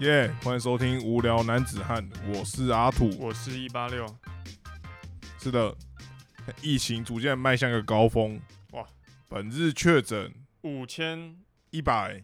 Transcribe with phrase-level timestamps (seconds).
[0.00, 3.10] 耶欢迎收听无聊男子汉，我是阿土。
[3.18, 4.06] 我是一八六，
[5.40, 5.76] 是的，
[6.62, 8.40] 疫情逐渐迈向一个高峰，
[8.70, 8.86] 哇！
[9.26, 10.32] 本日确诊
[10.62, 11.36] 五千
[11.70, 12.22] 一百，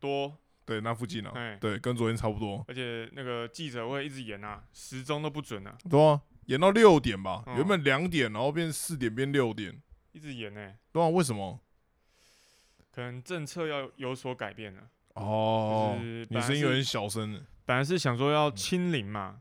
[0.00, 11.60] 多，对，那附近啊，哎，对，跟昨天差不多，而且那个记者会一直延啊，时钟都不准啊，对啊，延到六点吧，嗯原本两点，然后变四点变六点，一直延呢、对啊，为什么？
[12.90, 14.88] 可能政策要有所改变了。
[15.14, 15.96] 哦
[16.28, 19.36] 你声音有点小声了，本来是想说要清零嘛，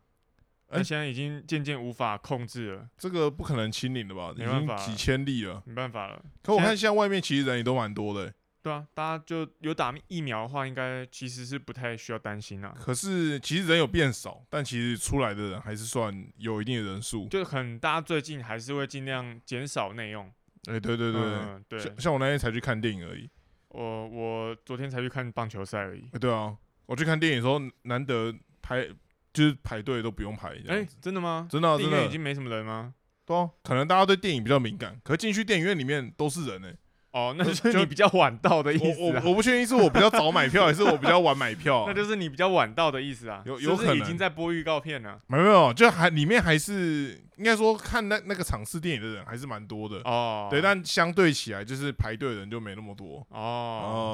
[0.70, 4.34] 但哎现在已经渐渐无法控制了，这个不可能清零的吧？
[4.36, 5.62] 已没办法经几千例了。
[5.66, 6.23] 没办法了。
[6.41, 12.73] 可我看现在外面其实人也都蛮多的欸、对啊，大家就有打疫苗的话，应该其实是不太需要担心啊。
[12.80, 17.28] 可是其实人有变少，但其实出来的人还是算有一定的人数。
[17.28, 20.31] 就可能大家最近还是会尽量减少内用。
[20.66, 23.30] 哎、对对对对，嗯、对，像像我那天才去看电影而已。
[23.73, 26.08] 我我昨天才去看棒球赛而已。
[26.14, 26.55] 哎、对啊，
[26.86, 28.88] 我去看电影的时候难得排
[29.34, 30.88] 就是排队都不用排这哎。
[31.02, 31.48] 真的吗？
[31.50, 32.94] 真的真的已经没什么人吗？
[33.25, 36.72] 对啊，可能大家对电影比较敏感，可进去电影院里面都是人呢、
[37.14, 39.22] 哦，那就是你比较晚到的意思啊。
[39.23, 41.86] 我我不确定是我比较早买票， 还是我比较晚买票、啊。
[41.88, 43.44] 那就是你比较晚到的意思啊。
[43.45, 45.22] 有有可能经在播预告片了。
[45.28, 49.97] 没有没有，就还里面还是应该说看那那个场次电影的人还是蛮多的。
[50.05, 53.25] 哦，对，但相对起来，就是排队的人就没那么多。
[53.30, 53.38] 哦，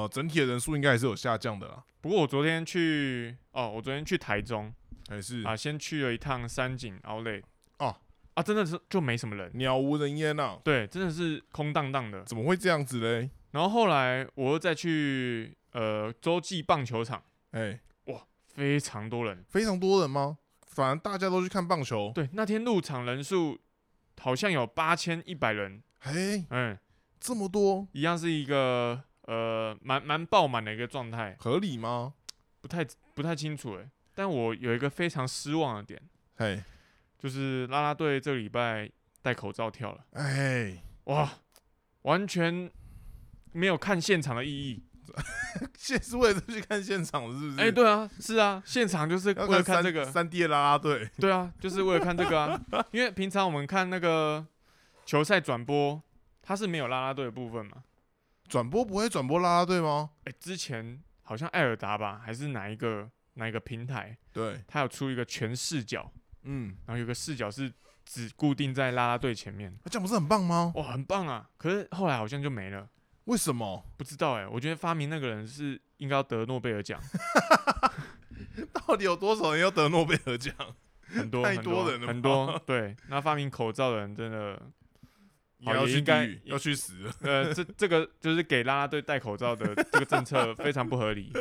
[0.05, 1.81] 哦、整体的人数应该还是有下降的啦。
[2.01, 4.73] 不过我昨天去，哦，我昨天去台中
[5.09, 7.41] 还是啊，先去了一趟山景奥莱。
[8.39, 9.51] 哦啊，真的是就没什么人。
[9.55, 12.23] 鸟无人烟啊、对，真的是空荡荡的。
[12.23, 13.29] 怎么会这样子嘞？
[13.51, 19.43] 然后后来我又再去呃洲际棒球场，哎、哇非常多人。
[19.49, 20.37] 非常多人吗？
[20.67, 22.11] 反正大家都去看棒球。
[22.15, 23.59] 对，那天入场人数
[24.21, 25.83] 好像有八千一百人。
[25.99, 26.77] 哎、嗯，
[27.19, 32.13] 这么多，一样是一个呃蛮蛮爆满的一个状态，合理吗？
[32.61, 33.89] 不太不太清楚诶。
[34.15, 36.01] 但我有一个非常失望的点，
[36.37, 36.63] 哎
[37.19, 38.89] 就是啦啦队这个礼拜
[39.21, 41.29] 戴口罩跳了，哎，哇，
[42.03, 42.71] 完全
[43.51, 44.83] 没有看现场的意义。
[45.75, 47.59] 现是为了去看现场，是不是？
[47.59, 51.09] 哎、对啊，是啊，现场就是为了看这个，三 D 的啦啦队。
[51.17, 52.65] 对啊，就是为了看这个啊。
[52.91, 54.45] 因为平常我们看那个
[55.05, 56.01] 球赛转播，
[56.43, 57.83] 它是没有啦啦队的部分嘛。
[58.47, 60.11] 转播不会转播啦啦队吗？
[60.25, 66.11] 哎、之前好像艾尔达吧，还是哪一个哪一个平台，对，它有出一个全视角，
[66.43, 67.71] 嗯，然后有个视角是
[68.05, 70.71] 只固定在啦啦队前面，那这样不是很棒吗？
[70.75, 71.49] 哇，很棒啊！
[71.57, 72.87] 可是后来好像就没了，
[73.25, 73.85] 为什么？
[73.97, 76.99] 不知道哎、我觉得发明那个人是应该要得诺贝尔奖，
[78.73, 80.55] 到底有多少人要得诺贝尔奖？
[81.11, 82.95] 很多很多人了吧很多对。
[83.07, 84.61] 那发明口罩的人真的，
[85.57, 87.13] 也要去也应该狱，要去死了。
[87.21, 91.33] 呃，这这个就是给啦啦队戴口罩的这个政策非常不合理。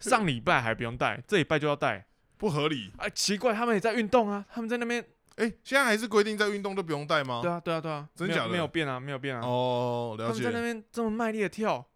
[0.00, 2.06] 上礼拜还不用戴，这礼拜就要戴，
[2.40, 2.90] 不合理。
[2.96, 5.04] 哎，奇怪，他们也在运动啊，他们在那边，
[5.36, 7.40] 哎、现在还是规定在运动都不用戴吗？
[7.42, 9.42] 对啊，对啊，对啊，真假的没有变啊，没有变啊。
[9.46, 10.64] 哦，了解他们在那。
[10.64, 11.86] 边这么卖力的跳，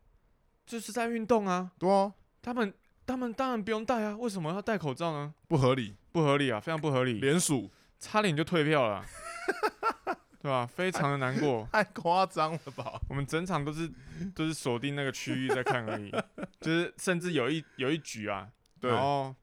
[0.67, 1.73] 就是在运动啊。
[1.79, 2.13] 对啊，
[2.43, 2.73] 他们
[3.07, 5.33] 他们当然不用戴啊，为什么要戴口罩呢？
[5.49, 5.97] 不合理。
[6.13, 7.69] 不合理啊，非常不合理，联署
[7.99, 9.05] 差点就退票了啊，
[10.41, 11.67] 对吧、非常的难过。
[11.73, 13.01] 太夸张了吧？
[13.09, 13.91] 我们整场都是
[14.33, 16.13] 都是锁定那个区域在看而已，
[16.61, 18.47] 就是甚至有一有一局啊，
[18.79, 19.35] 对然后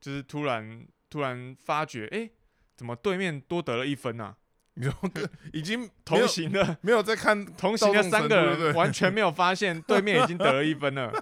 [0.00, 2.30] 就是突然突然发觉，哎、
[2.76, 4.36] 怎么对面多得了一分啊？
[4.74, 4.94] 你说
[5.52, 11.12] 已经同行的没有在看，同行的三个人完全没有发现 对面已经得了一分了。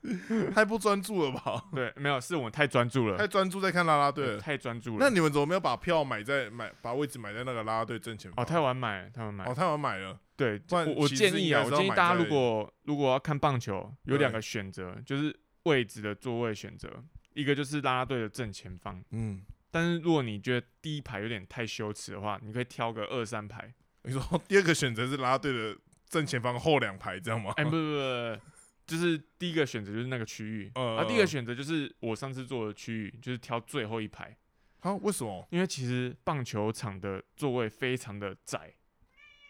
[0.54, 1.62] 太不专注了吧？
[1.74, 4.38] 对，没有，是我们太专注了太了，专注在看啦啦队了。
[4.38, 4.96] 太专注了。
[4.98, 8.42] 那你们怎么没有把票买在买把位置买在那个啦啦队正前方？
[8.42, 9.54] 哦，太晚买了，太晚买了哦，。
[9.54, 10.18] 太晚买了。
[10.34, 16.88] 对，我我建议啊，我建议大家如果如果要看棒球，有两对个选择，就是位置的座位选择，
[17.34, 23.72] 一个就是啦啦队的正前方，嗯，但是如果你觉得第一排有点太羞耻的话，你可以挑个二三排。
[24.02, 25.76] 你说 第二个选择是啦啦队的
[26.06, 27.52] 正前方后两排，这样吗？
[27.56, 28.40] 哎，不不不不，
[28.86, 34.36] 就是第一个选择就是那个区域，呃啊，第一个选择就是我上次坐的区域，就是挑最后一排，
[34.80, 34.92] 啊？
[34.96, 35.46] 为什么？
[35.50, 38.74] 因为其实棒球场的座位非常的窄，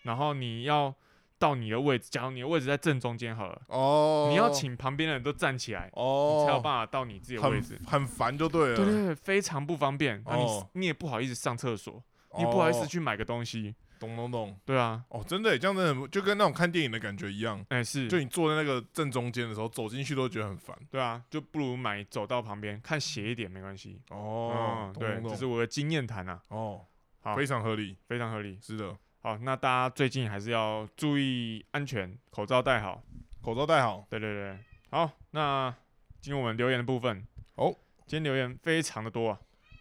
[0.02, 0.94] 然后你要
[1.42, 3.60] 到你的位置，假如你的位置在正中间好了。
[3.66, 7.76] 哦，你要请旁边的人都站起来，哦，你才有办法到你自己的位置。
[7.84, 8.76] 很很烦就对了。
[8.76, 10.22] 对对对，非常不方便。
[10.24, 12.00] 那你、哦你也不好意思上厕所，
[12.38, 13.74] 你不好意思哦去买个东西。
[13.98, 14.56] 懂懂懂。
[14.64, 17.64] 对啊，哦，真的，这样真的很就跟那种看电影的感觉一样。
[17.70, 20.76] 哎、是，就你坐在那个正中间的时候，走进去都觉得很烦。
[20.92, 24.00] 对啊，就不如买走到旁边看斜一点没关系。
[24.10, 24.52] 哦，
[24.86, 26.80] 嗯，对，懂懂懂这是我的经验谈啊，哦，
[27.20, 27.96] 好非常合理。
[28.06, 28.58] 非常合理。
[28.60, 33.00] 是的，好，那大家最近还是要注意安全，口罩戴好。
[33.40, 34.04] 口罩戴好。
[34.10, 34.58] 对对对，
[34.90, 35.72] 好，那
[36.20, 37.24] 进入我们留言的部分。
[37.54, 37.72] 哦，
[38.04, 39.38] 今天留言非常的多啊，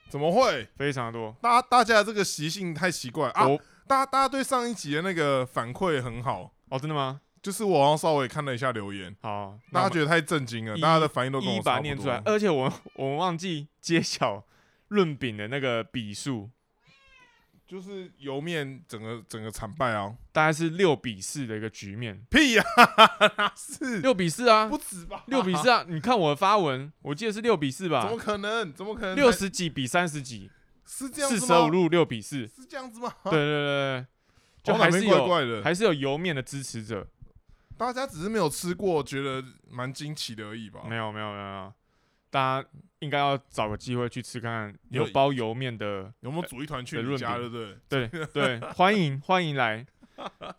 [0.10, 0.68] 怎么会？
[0.78, 1.36] 非常的多。
[1.42, 3.48] 大家大家这个习性太奇怪啊！
[3.48, 7.22] 我大家大家对上一集的那个反馈很好，哦，真的吗？
[7.42, 12.22] 就是我好像稍微看了一下留言，好，大家觉得太震惊了，大家的反应都跟一一我差不多把它念出来，。
[12.26, 14.44] 而且我我们忘记揭晓
[14.90, 16.52] 论饼的那个笔数，
[17.72, 20.14] 就是油面整个整个惨败啊！
[20.34, 22.64] 大概是六比四的一个局面，屁呀、
[23.38, 25.24] 哪是六比四啊不，止吧？
[25.28, 25.86] 六比四啊！
[25.88, 28.74] 你看我的发文，我记得是六比四吧怎么，可能？
[28.74, 29.16] 怎么可能？
[29.16, 30.52] 六十几比三十几，
[30.86, 31.38] 是这样吗？
[31.40, 33.10] 舍五入六比四，是这样子吗？
[33.24, 33.66] 对对对
[34.04, 34.06] 对，
[34.62, 35.64] 就还是有怪怪的。
[35.64, 37.08] 还是有油面的支持者，
[37.78, 40.82] 大家只是没有吃过，觉得蛮惊奇的而已吧？
[40.90, 41.74] 没有没有没有，
[42.32, 42.68] 大家
[43.00, 47.38] 应该要找个机会去吃看看有有包油面的，有没有组一团去你家？
[47.38, 48.08] 对不对？
[48.08, 49.86] 对对， 欢迎欢迎来。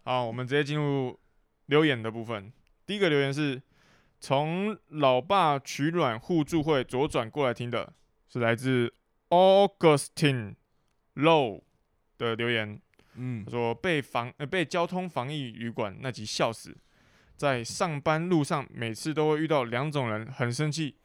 [0.04, 1.18] 好，我们直接进入
[1.66, 2.52] 留言的部分。
[2.84, 3.60] 第一个留言是
[4.20, 7.92] 从老爸取暖互助会左转过来听的，
[8.28, 8.92] 是来自
[9.30, 10.56] Augustine
[11.14, 11.62] Low
[12.18, 12.80] 的留言。
[13.14, 16.76] 嗯他，说被防呃被交通防疫旅馆那集笑死，
[17.36, 20.96] 在上班路上每次都会遇到两种人很生气，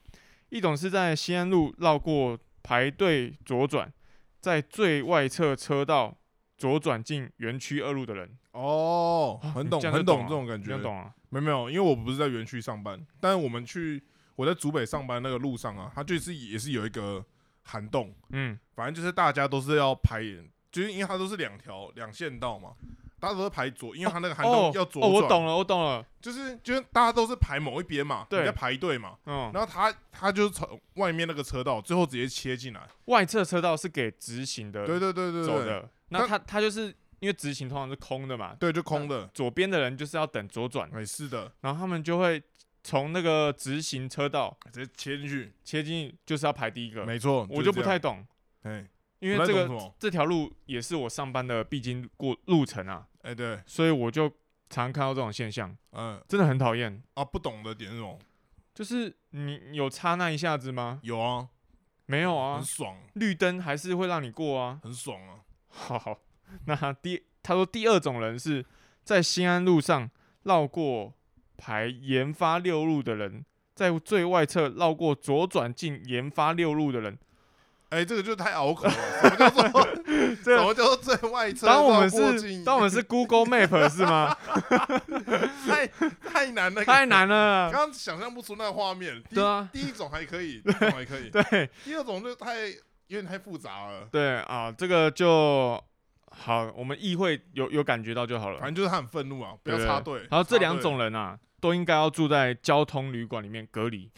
[0.49, 3.91] 一种是在西安路绕过排队左转，
[4.39, 6.17] 在最外侧车道
[6.57, 10.83] 左转进园区二路的人，哦，很懂，很懂这种感觉你。
[10.83, 11.13] 懂啊？
[11.29, 14.01] 没有没有，因为我不是在园区上班，但是我们去
[14.35, 17.23] 我在竹北上班那个路上啊，它就是也是有一个
[17.63, 20.21] 涵洞，嗯，反正就是大家都是要排，
[20.71, 22.71] 就是因为它都是两条两线道嘛，
[23.19, 28.41] 大家都是排左，因为他那个涵洞哦要左哦，我，懂了，我懂了，就是就是大家都是排某一边嘛，对。
[28.41, 42.41] 你在排队嘛，嗯，然后他他就是从外面那个车道，最后直接切进来，外侧车道是给直行的对对对走的，那他他就是因为直行通常是空的嘛，对就空的，左边的人就是要等左转，哎是的，然后他们就会
[42.83, 47.03] 从那个直行车道直接切进去，切进去，就是要排第一个。
[47.03, 48.25] 没错，我就不太懂，
[48.61, 48.87] 哎，
[49.19, 54.29] 因为这个这条路也是我上班的必经过路程啊，哎对，所以我就
[54.69, 57.01] 常常看到这种现象，嗯真的很讨厌。
[57.15, 58.19] 啊不懂的点是什么？
[58.75, 60.99] 就是你你有差那一下子吗？
[61.01, 61.49] 有啊，
[62.05, 64.79] 没有啊很，爽，绿灯还是会让你过啊。
[64.83, 65.39] 很爽啊，
[65.69, 66.19] 好，
[66.65, 68.63] 那第他说第二种人是
[69.03, 70.07] 在新安路上
[70.43, 71.13] 绕过
[71.57, 73.43] 排研发六路的人，
[73.73, 77.17] 在最外侧绕过左转进研发六路的人。
[77.89, 79.63] 哎这个就太拗口了，什么叫做
[80.43, 81.67] 这什么叫做最外侧？
[81.67, 84.35] 当我们是当我们是 Google Map 是吗？
[85.65, 85.87] 太
[86.21, 87.71] 太难了，太难了。
[87.71, 89.23] 刚刚想象不出那个画面。
[89.29, 92.67] 对啊第一种还可以，第一种还可以， 对第二种就太
[93.07, 94.07] 有点太复杂了。
[94.11, 95.81] 对啊，这个就
[96.31, 98.67] 好，我们议会有有感觉到就好了反。
[98.67, 100.19] 正就是他很愤怒啊，不要插队。
[100.29, 104.11] 然后这两种人啊，都应该要住在交通旅馆里面隔离。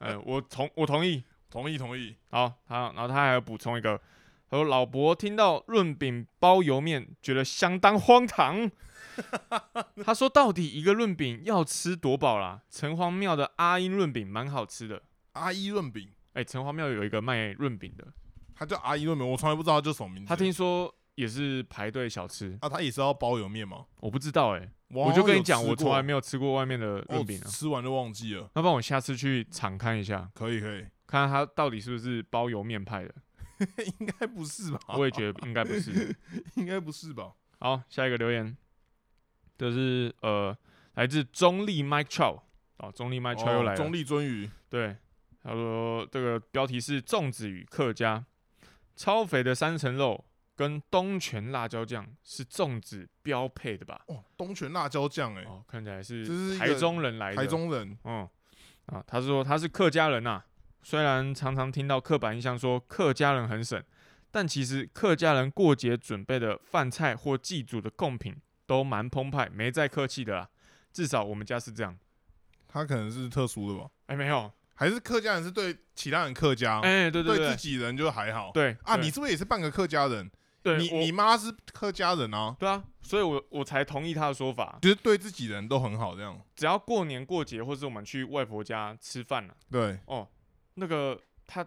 [0.00, 1.22] 呃，我同我同意。
[1.52, 4.00] 同意同意，好，好然后他还有补充一个，
[4.48, 8.70] 他说老伯听到润饼包油面，觉得相当荒唐。
[10.02, 12.62] 他说到底一个润饼要吃多饱啦？
[12.70, 15.02] 城隍庙的阿英润饼蛮好吃的。
[15.32, 18.06] 阿一润饼，哎、城隍庙有一个卖润饼的，
[18.54, 20.28] 他叫阿一润饼，我从来不知道他叫什么名字。
[20.30, 23.84] 他听说也是排队小吃，啊，他也是要包油面吗？
[24.00, 27.44] 我不知道哎、我我就跟你讲，我从来没有吃过外面的润饼啊。
[27.44, 28.48] 哦吃完就忘记了。
[28.54, 33.14] 要不然我下次去尝看一下，可以可以，看看它到底是不是包油面派的。
[34.00, 34.80] 应该不是吧？
[34.96, 36.16] 我也觉得应该不是。
[36.56, 37.32] 应该不是吧？
[37.58, 38.56] 好，下一个留言，
[39.58, 40.56] 这是呃
[40.94, 42.40] 来自中立 Mike Chow
[42.78, 43.74] 哦，中立 Mike Chow 又来了。
[43.74, 44.96] 哦中立鳟鱼，对，
[45.42, 48.24] 他说这个标题是粽子与客家，
[48.96, 50.24] 超肥的三层肉
[50.56, 54.00] 跟东泉辣椒酱是粽子标配的吧？
[54.06, 57.36] 哦，东泉辣椒酱，哎，哦，看起来是台中人来的。
[57.36, 58.28] 台中人，嗯，
[58.86, 60.42] 啊，他说他是客家人呐、
[60.82, 63.82] 虽然常常听到刻板印象说客家人很省，
[64.30, 68.36] 但其实客家人过节准备的饭菜或祭祖的贡品
[68.66, 70.48] 都蛮澎湃，没再客气的啦。
[70.92, 71.96] 至少我们家是这样。
[72.68, 73.90] 他可能是特殊的吧？
[74.06, 78.50] 哎、没有，还是客家人是对其他人客家，哎、对对自己人就还好。
[78.52, 80.24] 对啊，对你是不是也是半个客家人？
[80.24, 80.30] 你
[80.62, 84.78] 对你你妈是客家人啊，对啊，所以我我才同意他的说法。
[84.80, 86.40] 就是对自己人都很好，这样。
[86.54, 90.26] 只要过年过节，或是我们去外婆家吃饭了、对，哦，
[90.74, 91.66] 那个他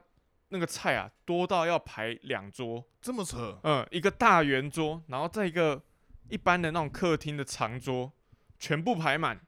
[0.49, 5.83] 那个菜啊，多到要排两桌，这么扯，嗯，一个大圆桌，然后再一个
[6.29, 8.11] 一般的那种客厅的长桌，
[8.59, 9.41] 全部排满，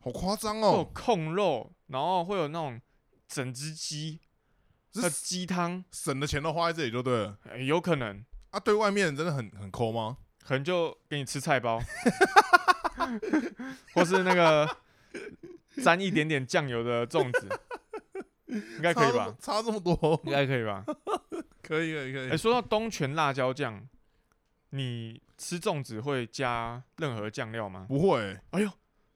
[0.00, 0.90] 好夸张会有哦！
[0.92, 2.80] 控肉，然后会有那种
[3.28, 4.20] 整只鸡，
[4.94, 7.38] 还有是鸡汤、省的钱都花在这里就对了。
[7.50, 10.18] 哎有可能，啊，对外面人真的很很抠吗？
[10.42, 11.80] 可能就给你吃菜包，
[13.94, 14.76] 或是那个
[15.84, 17.48] 沾一点点酱油的粽子，
[18.76, 19.34] 应该可以吧？
[19.40, 20.84] 差这么多，应该可以吧？
[21.62, 22.30] 可以可以可以。
[22.30, 23.88] 哎、说到东泉辣椒酱，
[24.70, 27.86] 你吃粽子会加任何酱料吗？
[27.88, 28.70] 不会，哎呦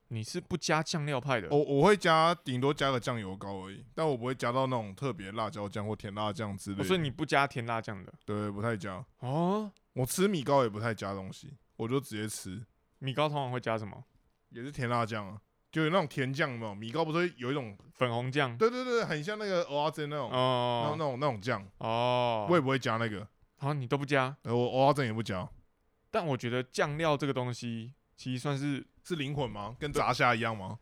[0.08, 1.48] 你是不加酱料派的？
[1.50, 6.82] 我我会加顶多加个酱油膏而已，但我不会加到那种特别辣椒酱或甜辣酱之类的。
[6.82, 9.04] 哦所以你不加甜辣酱的对不太加。
[9.18, 9.70] 哦？
[9.94, 12.64] 我吃米糕也不太加东西，我就直接吃，
[12.98, 14.04] 米糕通常会加什么？
[14.50, 15.40] 也是甜辣酱啊，
[15.73, 16.75] 就有那种甜酱嘛？
[16.75, 18.56] 米糕不是有一种，粉红酱？
[18.56, 23.26] 对对对，很像那个蚵仔煎那种，那哦种那种那种酱，哦，我也不会加那个，
[23.58, 25.49] 好，你都不加，呃，我蚵仔煎也不加，
[26.11, 29.76] 但我觉得酱料这个东西其实算是是灵魂吗？
[29.78, 30.78] 跟炸虾一样吗？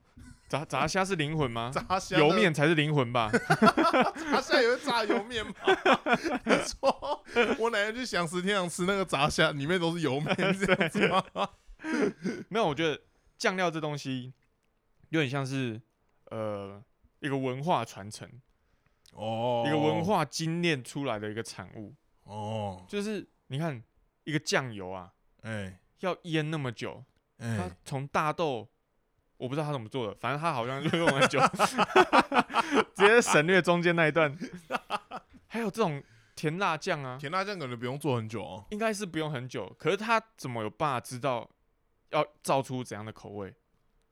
[0.47, 1.73] 炸炸虾是灵魂吗？
[1.75, 3.31] 炸虾的油面才是灵魂吧？
[4.31, 5.53] 炸虾也会炸油面吗？
[6.45, 7.25] 你说
[7.59, 11.49] 我奶奶去享食天堂吃那个炸虾，里面都是油面这样子吗？
[12.49, 13.01] 没有，我觉得
[13.39, 14.33] 酱料这东西
[15.15, 15.81] 有点像是
[16.31, 16.83] 呃
[17.21, 18.29] 一个文化传承，
[19.13, 21.95] 哦一个文化精炼出来的一个产物。
[22.25, 23.81] 哦，就是你看
[24.25, 27.05] 一个酱油啊，哎要腌那么久，
[27.39, 28.69] 它哎，从大豆，
[29.37, 31.39] 我不知道他怎么做的，反正他好像就用很久，
[32.97, 34.37] 直接省略中间那一段。
[35.47, 36.03] 还有这种
[36.35, 38.67] 甜辣酱啊，甜辣酱可能不用做很久哦。
[38.71, 41.49] 应该是不用很久，可是他怎么有办法知道
[42.11, 43.55] 要造出怎样的口味？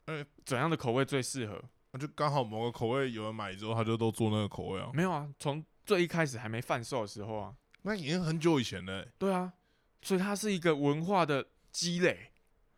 [0.06, 1.62] 呃怎样的口味最适合？
[1.92, 4.90] 那就刚好某个口味有人买之后，他就都做那个口味啊。
[4.94, 9.52] 没有啊，从最一开始还没贩售的时候啊，那已经很久以前了欸、对啊，
[10.00, 12.30] 所以它是一个文化的积累。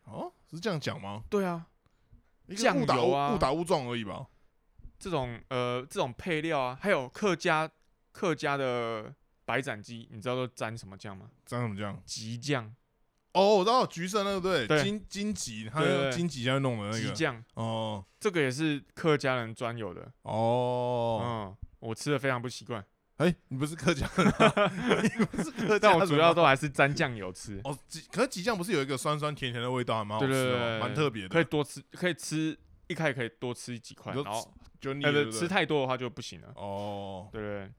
[0.03, 1.23] 哦，是这样讲吗？
[1.29, 1.65] 对啊，
[2.55, 4.27] 酱油啊误打误撞而已吧。
[4.99, 7.69] 这种呃这种配料啊，还有客家
[8.11, 9.13] 客家的
[9.45, 11.29] 白斩鸡，你知道都沾什么酱吗？
[11.45, 12.01] 这样怎么酱？
[12.05, 12.75] 吉酱，
[13.35, 17.13] 哦，我知道橘色那个对，对金金桔，他对对用金桔下去弄的那个。
[17.13, 20.09] 酱，哦这个也是客家人专有的。
[20.21, 22.83] 哦，嗯，我吃的非常不习惯，
[23.17, 24.71] 哎、你不是客家人吗？
[25.03, 25.79] 你不是客家人吗？
[25.81, 27.59] 但我主要都还是沾酱油吃。
[27.65, 31.29] 哦，吉可是吉酱不是有一个酸酸甜甜的味道，还蛮好对吃蛮特别的。
[31.29, 36.53] 可以多吃，可以吃一开始可以多吃几块，你说然后就腻呃不了对不对吃太多的话就不行了。
[36.55, 37.69] 哦，对，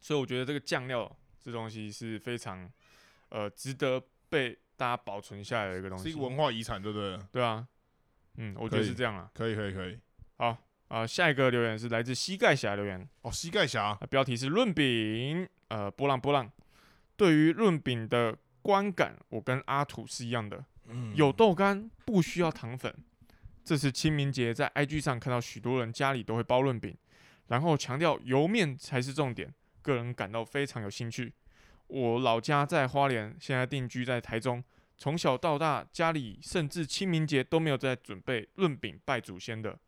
[0.00, 1.10] 所以我觉得这个酱料
[1.40, 2.70] 这东西是非常
[3.30, 6.20] 呃值得被大家保存下来的一个东西是一个。
[6.20, 7.18] 文化遗产，对不对？
[7.30, 7.66] 对啊，
[8.36, 9.30] 嗯，我觉得是这样啊。
[9.34, 9.98] 可以可以可以。
[10.36, 10.56] 好
[10.88, 16.50] 啊、下一个留言是来自膝盖侠留言，哦，膝盖侠啊，标题是润饼，呃，波浪波浪。
[17.16, 22.94] 对于润饼的观感，我跟阿土是一样的，嗯有豆干不需要糖粉。
[23.64, 26.94] 这次清明节在 IG 上看到许多人家里都会包润饼，
[27.46, 31.32] 然后强调油面才是重点，个人感到非常有兴趣。
[31.92, 34.64] 我老家在花莲，现在定居在台中，
[34.96, 39.78] 从小到大家里甚至清明节都没有在准备润饼拜祖先的。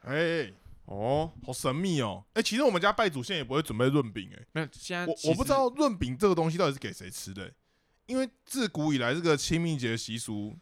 [0.00, 0.50] 哎、
[0.86, 2.24] 哦，好神秘哦。
[2.32, 7.52] 哎、其实我们家拜祖先也不会准备润饼，哎，没有，现在我我不知道润饼这个东西到底是给谁吃的、欸
[8.06, 10.54] 因为自古以来这个清明节习俗，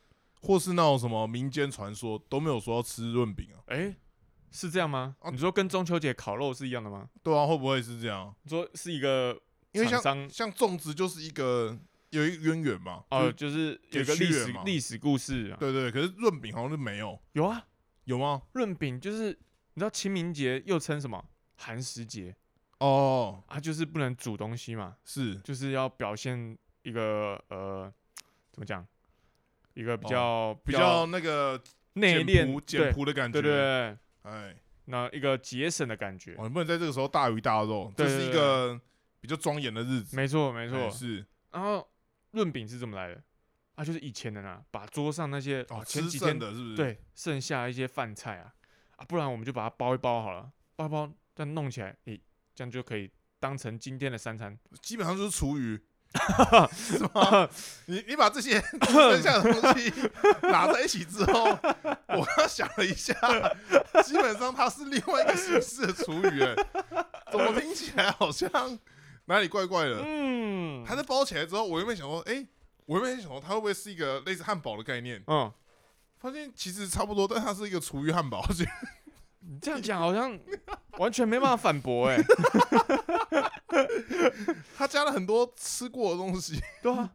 [0.43, 3.59] 或是那种什么民间传说都没有说要吃润饼啊。
[3.67, 3.93] 哎、
[4.53, 5.17] 是这样吗？
[5.19, 7.09] 啊你说跟中秋节烤肉是一样的吗？
[7.21, 8.33] 对啊，会不会是这样？
[8.45, 9.37] 你说是一个
[9.73, 11.77] 因为像像粽子就是一个
[12.11, 13.05] 有一个渊源嘛。
[13.11, 15.57] 哦、就是就是有一个历史历史故事啊。
[15.59, 17.67] 对对，可是润饼好像是没有，有啊，
[18.05, 18.43] 有吗？
[18.53, 19.31] 润饼就是
[19.75, 21.25] 你知道清明节又称什么？
[21.57, 22.35] 寒食节。
[22.79, 25.37] 哦，啊，就是不能煮东西嘛，是。
[25.37, 27.93] 就是要表现一个呃
[28.51, 28.85] 怎么讲，
[29.75, 30.59] 一个比较、哦。
[30.65, 31.63] 比较那个
[31.93, 33.41] 内敛简朴的感觉。
[33.41, 36.35] 对对对，哎，那一个节省的感觉。
[36.37, 38.81] 哦，们不能在这个时候大鱼大肉，这是一对对个
[39.23, 40.15] 比较庄严的日子。
[40.17, 41.89] 没错没错哎，是然后
[42.33, 43.23] 润饼是怎么来的？
[43.77, 48.53] 啊，就是以前人啊，把桌上那些哦，前几天的是不是？，对剩下一些饭菜啊
[48.97, 52.21] 啊，不然我们就把它包一包好了，包一包再弄起来，诶、
[52.55, 54.59] 这样就可以当成今天的三餐。
[54.83, 55.81] 基本上就是厨余，
[56.77, 57.49] 是吗？
[57.87, 58.61] 你你把这些
[58.91, 59.93] 剩下的东西
[60.43, 61.45] 拿在一起之后，
[62.09, 63.15] 我刚想了一下，
[64.05, 66.55] 基本上它是另外一个形式的厨余，哎，
[67.33, 68.51] 怎么听起来好像
[69.33, 70.03] 哪里怪怪的？
[70.05, 72.47] 嗯，它在包起来之后，我原本想说，哎、
[72.85, 75.23] 我原本想说它会不会是一个类似汉堡的概念？
[75.27, 75.51] 嗯，
[76.19, 78.69] 发现其实差不多，但它是一个厨余汉堡，而且
[79.41, 80.39] 你这样讲好像
[80.99, 82.19] 完全没办法反驳哎、
[84.77, 86.61] 他加了很多吃过的东西。
[86.83, 87.11] 对啊，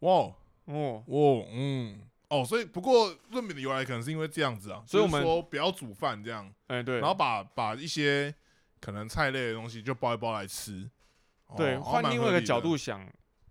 [0.00, 0.12] 哇。
[0.12, 0.34] 哦。
[0.66, 8.34] 哦，哇，嗯，哦，所以不过润饼的由来可能是因为这样子啊，所以我们就是说不要煮饭这样，哎、对，然后把把一些
[8.84, 10.90] 可能菜类的东西就包一包来吃。
[11.56, 13.10] 对，哦换另外一个角，度想，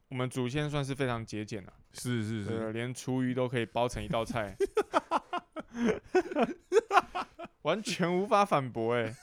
[0.09, 4.55] 我们祖先算是非常节俭的，的是是是，对，连厨余都可以包成一道菜。
[7.63, 9.15] 完全无法反驳哎。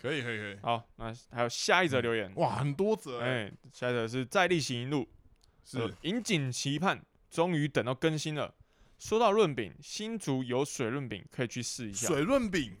[0.00, 5.06] 可以可以可以，好，那还有下一则留言，哇，很多则哎，哎，下一则是在地行一路，
[5.66, 8.54] 是呃引颈期盼，终于等到更新了。
[8.98, 12.08] 说到润饼，新竹有水润饼可以去试一下。
[12.08, 12.76] 水润饼，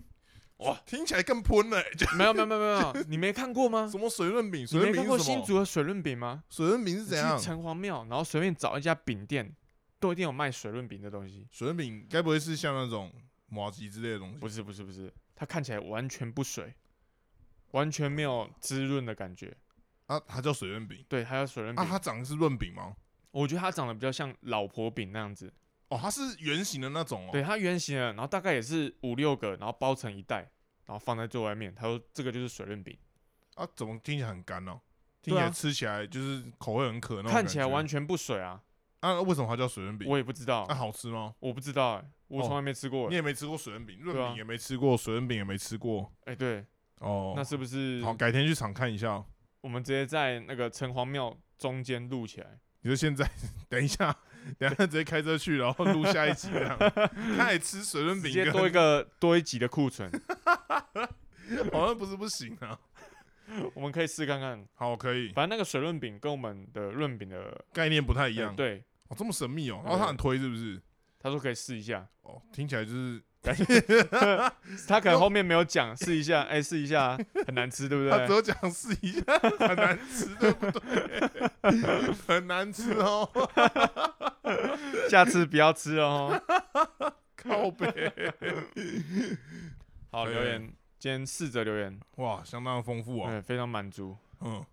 [0.58, 2.66] 哇哇，听起来更喷了、欸，就没有没有没有没
[2.98, 3.88] 有， 你没看过吗？
[3.90, 4.62] 什么水润饼？
[4.62, 5.42] 你水没看过新？
[5.44, 6.42] 竹的水润饼吗？
[6.50, 7.44] 水润饼是怎样去？
[7.44, 9.54] 城隍庙，然后随便找一家饼店，
[10.00, 11.46] 都一定有卖水润饼的东西。
[11.50, 13.12] 水润饼该不会是像那种
[13.48, 14.38] 麻吉之类的东西？
[14.38, 16.74] 不是不是不是，它看起来完全不水，
[17.70, 19.56] 完全没有滋润的感觉。
[20.06, 22.96] 啊，它叫水润饼对，它叫水润啊，它长的是润饼吗？
[23.30, 25.52] 我觉得它长得比较像老婆饼那样子。
[25.88, 27.30] 哦，它是圆形的那种哦。
[27.32, 30.50] 对，它圆形的，然后大概也是五六个，然后包成一袋，
[30.86, 31.74] 然后放在最外面。
[31.74, 32.96] 他说这个就是水润饼，
[33.54, 34.80] 啊，怎么听起来很干哦？
[35.20, 38.62] 听起来吃起来就是口味很渴那种看起来完全不水啊。
[39.00, 40.08] 啊，为什么它叫水润饼？
[40.08, 41.34] 我也不知道那、，好吃吗？
[41.38, 43.08] 我不知道、欸，我哦从来没吃过、欸。
[43.08, 46.64] 你也没吃过水润饼，润饼也没吃过，水润饼也没吃过哎、对，
[46.98, 47.32] 哦。
[47.36, 49.24] 那是不是好，改天去厂看一下。
[49.60, 52.58] 我们直接在那个城隍庙中间录起来？
[52.82, 53.28] 你说现在
[53.68, 54.16] 等一下，
[54.58, 56.78] 等一下直接开车去，然后录下一集这样。
[57.36, 60.10] 他也吃水润饼直，接多一个多一集的库存，
[61.72, 62.78] 好像不是不行啊。
[63.74, 64.62] 我们可以试看看。
[64.74, 69.80] 好，可以，反正那个水润饼跟我们的润饼的概念不太一一样。，对，哦，这么神秘哦。
[69.84, 70.80] 然后他很推是不是？
[71.18, 73.20] 他说可以试一下，哦，听起来就是
[74.86, 78.10] 他可能后面没有讲，试一下， 哎、试一下啊，很难吃，对不对？
[78.10, 82.12] 他只有讲试一下，很难吃，对不对？
[82.26, 83.28] 很难吃哦，
[85.08, 86.40] 下次不要吃哦。
[87.36, 87.86] 靠背。
[90.10, 93.28] 好，留言，今天四则留言，哇，相当丰富哦。
[93.30, 94.16] 对，非常满足。
[94.40, 94.64] 嗯，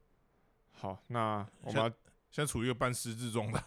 [0.73, 1.91] 好，那我们要
[2.35, 3.63] 现在处于一个半失智状态。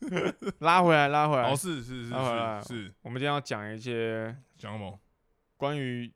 [0.60, 1.54] 拉回来，拉回来哦，。
[1.54, 4.98] 是是是是是，我们今天要讲一些讲什么？
[5.58, 6.10] 关于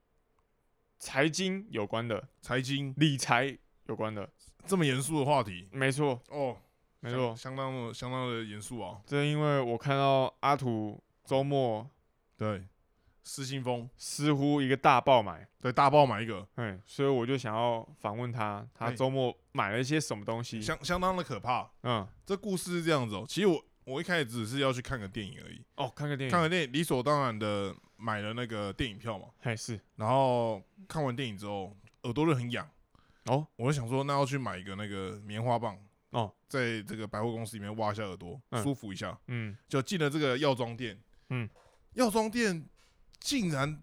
[0.98, 4.26] 财经有关的、财经理财有关的。
[4.64, 6.56] 这么严肃的话题没错，哦，
[7.00, 7.36] 没错。
[7.36, 9.02] 相当的相当的严肃啊。
[9.04, 11.86] 这因为我看到阿土周末
[12.38, 12.66] 对，
[13.24, 20.60] 失心疯，似乎一个大爆买，对，大爆买一个，嗯，所以我就想要访问他，他哎周末买了一些什么东西？
[20.60, 21.70] 相相当的可怕。
[21.82, 26.72] 嗯，这故事是这样子哦，其实我我一开始只是要去看个电影而已，哦，看个电影，看个电影。
[26.72, 29.80] 理所当然的买了那个电影票嘛，还是。
[29.96, 32.68] 然后看完电影之后耳朵就很痒，
[33.24, 33.46] 哦。
[33.56, 35.78] 我就想说那要去买一个那个棉花棒
[36.10, 38.62] 哦，在这个百货公司里面挖一下耳朵，嗯。
[38.62, 40.98] 舒服一下，嗯，就进了这个药妆店，
[41.30, 41.48] 嗯，
[41.94, 42.66] 药妆店
[43.20, 43.80] 竟然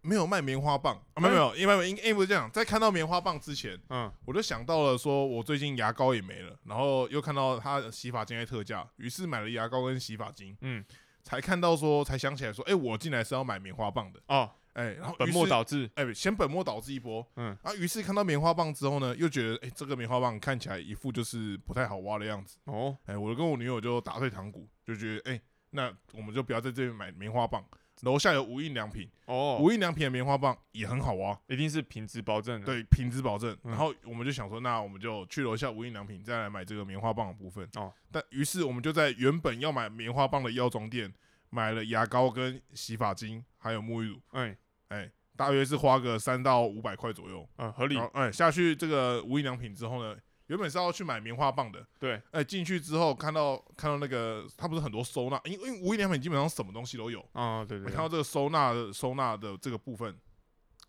[0.00, 0.96] 没有卖棉花棒。
[1.14, 4.12] 啊，没有没有，因为因为不是这样，在看到棉花棒之前，嗯。
[4.24, 10.84] 我就想到了说，我最近牙膏也没了，然后又看到他的洗发精在特价，于是买了牙膏跟洗发精，嗯，
[11.22, 17.56] 才看到说，才想起来说，哎、我进来是要买棉花棒的，哦，哎、然后本末倒置，哎、先本末倒置一波，嗯。
[17.62, 25.40] 啊，于是看到棉花棒之后呢，又觉得，哎、这个棉花棒看起来一副就是不太好挖的样子，哦，哎、我跟我女友就打退堂鼓，就觉得，哎、
[25.70, 27.64] 那我们就不要在这边买棉花棒，
[28.02, 33.56] 楼下有无印良品，哦，无印良品的棉花棒也很好挖，一定是品质保证的，，对，品质保证。
[33.64, 33.70] 嗯。
[33.70, 37.68] 然后我们就想说，那我们就去楼下无印良品再来买这个棉花棒的部分。
[37.76, 41.12] 哦，但于是我们就在原本要买棉花棒的药妆店
[41.50, 44.56] 买了牙膏跟洗发精，还有沐浴乳，哎，
[44.88, 47.48] 哎，大约是花个三到五百块左右。
[47.58, 47.96] 嗯，合理。
[48.14, 50.18] 哎下去这个无印良品之后呢，
[50.52, 60.14] 原本是要去买棉花棒的，对，哎进去之后看到看到那个它不是很多收纳，因为因为无印良品基本上什么东西都有，哦，对对看到这个收纳的收纳的这个部分，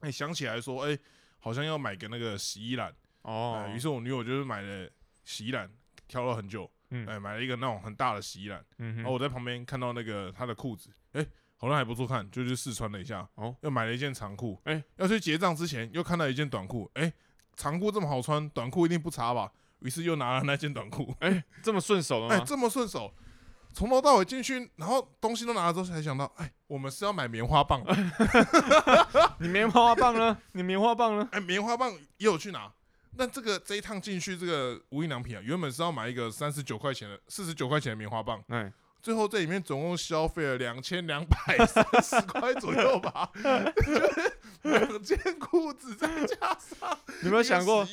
[0.02, 1.00] 哎、想起来说，哎、
[1.40, 3.64] 好像要买个那个洗衣篮，哦。
[3.66, 4.90] 哎，于、是我女友就是买了
[5.24, 5.72] 洗衣篮，
[6.10, 14.84] 挑了很久，嗯哎、买了一个那种很大的洗衣篮，嗯哼，然后我在旁边看到那个她的裤子，哎、好像还不错看，就去试穿了一下，哦，又买了一件长裤，哎。
[14.98, 17.14] 要去结账之前又看到一件短裤，哎、
[17.56, 19.52] 长裤这么好穿，短裤一定不差吧？
[19.80, 22.46] 于是又拿了那件短裤，哎，这么顺手哎、了吗？
[22.46, 23.14] 这么顺手。
[23.74, 27.84] 从头到尾进去，然后东西都拿了之后，才想到，哎，我们是要买棉花棒，
[29.40, 30.38] 你棉花棒呢？
[30.52, 31.28] 你棉花棒呢？
[31.32, 32.72] 哎，棉花棒也有去拿。
[33.18, 43.42] 那这个这一趟进去这个无印良品啊，原本是要买一个三十九块钱的、四十九块钱的棉花棒，哎，最后这里面总共消费了两千两百三十块左右吧，就
[43.92, 44.38] 是
[44.70, 47.86] 两件裤子再加上 你有没有想过？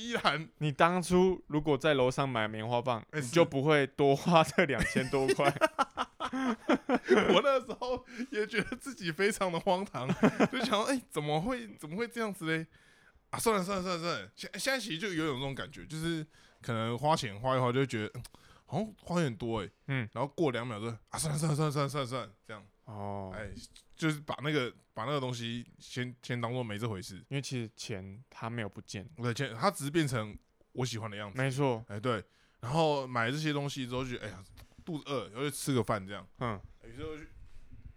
[0.58, 5.52] 你当初如果在楼上买棉花棒，你就不会多花这两千多块？
[6.30, 10.08] 我那时候也觉得自己非常的荒唐，
[10.52, 12.66] 就想说，哎、怎么会怎么会这样子嘞？
[13.30, 16.24] 啊，算了算了算了算了，现现在其实就有一种这种感觉，就是
[16.62, 18.22] 可能花钱花一花，就觉得、嗯
[18.70, 23.50] 好像花有点多哎、嗯，然后过两秒就啊，算了算了算了算了算了，这样哦，哎，
[23.96, 27.16] 就是把那个把那个东西先先当做没这回事。
[27.28, 30.36] 因为其实钱它没有不见，我的钱，它只是变成
[30.72, 31.38] 我喜欢的样子。
[31.38, 32.22] 没错，哎，对。
[32.60, 34.44] 然后买这些东西之后，就觉得哎呀，
[34.84, 36.26] 肚子饿，然后就吃个饭这样。
[36.40, 37.28] 嗯，于是就去，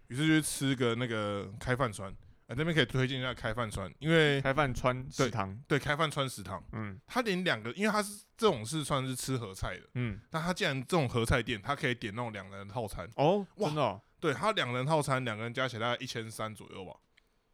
[0.08, 2.10] 于是就去吃个那个开饭川。
[2.46, 13.08] 哎，这边可以推荐一下开饭川，因为开饭川食堂，对开饭川食堂，嗯他连两个，因为他是这种是算是吃合菜的，嗯，那他既然这种合菜店，他可以点那种两人套餐。
[13.16, 16.96] 哦，哇真的哦，对他两人套餐，两个人加起来大概一千三左右吧，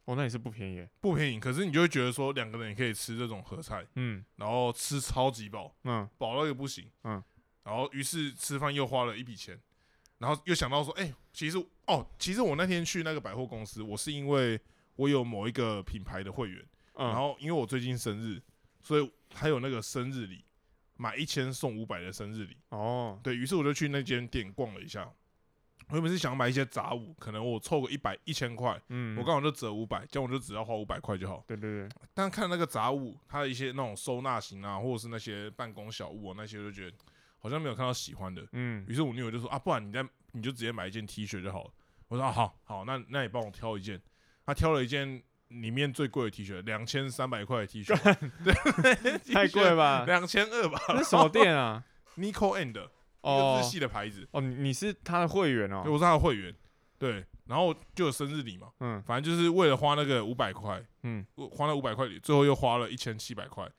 [0.05, 1.37] 哦，那也是不便宜耶，不便宜。
[1.37, 6.89] 可是你就会觉得说，两个人也可以吃这种合菜，嗯然后吃超级饱，嗯饱到一个不行。
[7.03, 7.21] 嗯，
[7.65, 9.59] 然后于是吃饭又花了一笔钱，
[10.19, 11.57] 然后又想到说，哎、其实
[11.87, 14.57] 哦，其实我那天去那个百货公司，我是因为
[14.95, 18.41] 我有某一个品牌的会员，嗯，然后因为我最近生日，
[18.81, 20.45] 所以还有那个生日礼，
[20.95, 22.55] 买一千送五百的生日礼。
[22.69, 25.11] 哦，对于是，我就去那间店逛了一下。
[25.91, 31.43] 我原本是想买一些杂物，可能我凑个一百一千块，嗯，我刚好就折五百，这样我就只要花五百块就好。
[31.45, 36.95] 对对对，但看那个杂物，它的一些那种收纳型啊，或者是那些办公小物啊，那些我就觉得
[37.37, 38.41] 好像没有看到喜欢的。
[38.53, 40.01] 嗯于是我女友就说啊，不然你再
[40.31, 41.71] 你就直接买一件 T 恤就好了。
[42.07, 44.01] 我说啊，好好，那那你帮我挑一件。
[44.45, 47.93] 她挑了一件里面最贵的 T 恤，两千三百块的 T 恤，
[49.33, 50.05] 太贵了吧？
[50.05, 51.83] 两千二吧那什么店啊？
[52.17, 52.87] Nico and
[53.21, 56.53] 一个哦日系的牌子，哦，你你是他的会员对，哦，我是他的会员，
[56.97, 63.69] 对，然后就有生日礼嘛，嗯反正就是为了花那个五百块，嗯我花了五百块里，最后又花了一千七百块。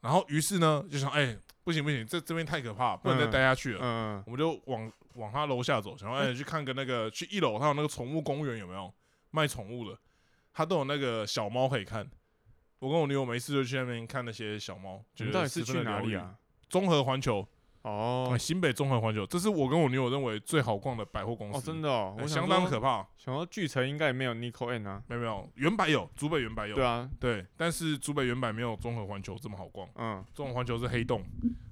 [0.00, 3.80] 然后于是呢，就想，哎、不行不行，这这边太可怕，不能再嗯待下去了。
[3.82, 8.94] 嗯我们就往往他楼下走，想要，哎、去看个那个，去一楼，他有那个宠物公园有没有
[9.32, 9.98] 卖宠物的？
[10.52, 12.08] 他都有那个小猫可以看。
[12.78, 15.04] 我跟我女友没事就去那边看那些小猫。
[15.16, 16.00] 觉得到底是去分的疗？
[16.00, 16.36] 哪里啊？
[16.68, 17.46] 综合环球，
[17.82, 21.58] 哦哎新北综合环球，这是我跟我女友认为最好逛的百货公司。
[21.58, 23.06] 哦，真的哦，相当可怕。
[23.16, 26.74] 想到巨城应该也没有 Nico N 啊，没有没有，原版有，竹北原版有。
[26.74, 29.88] 对啊，对，但是竹北原版没有综合环球这么好逛。
[29.96, 31.24] 嗯，综合环球是黑洞，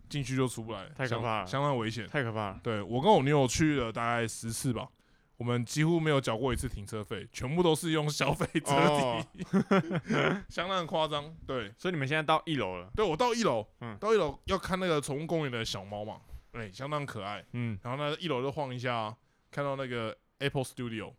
[0.08, 2.06] 进去就出不来，太可怕了相当危险。
[2.06, 4.88] 太可怕了，对我跟我女友去了大概十次吧，
[5.36, 9.44] 我们几乎没有缴过一次停车费，全部都是用消费折哦抵，
[10.48, 11.34] 相当夸张。
[11.46, 16.20] 对，所以你们现在到一楼了，对我到一楼，嗯到一楼要看那个宠物公园的小猫嘛，
[16.52, 17.44] 对，相当可爱。
[17.52, 19.14] 嗯，然后呢，一楼就晃一下，
[19.50, 21.12] 看到那个 Apple Studio，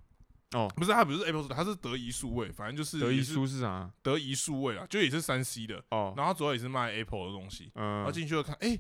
[0.54, 3.92] 哦，不是它不是 Apple Studio，它是德仪数位，反正就是德仪数是啥？
[4.02, 7.72] 德仪数位啊，就也是三 C 的，哦，然后它主要也是卖 Apple 的东西。
[7.76, 8.80] 然嗯后，进去就看，哎、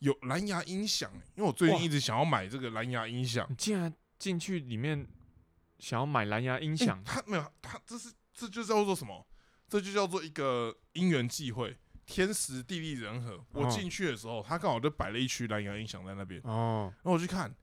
[0.00, 3.46] 有蓝牙音响、因为我最近一直想要买这个蓝牙音响。
[3.48, 5.06] 你竟然进去里面
[5.78, 9.26] 想要买蓝牙音响欸，它没有，他这是这就叫做什么？
[9.68, 11.76] 这就叫做一个因缘际会，
[12.06, 13.44] 天时地利人和。
[13.52, 17.54] 我哦进去的时候，他刚好就摆了一区蓝牙音响在那边，哦，然后我去看，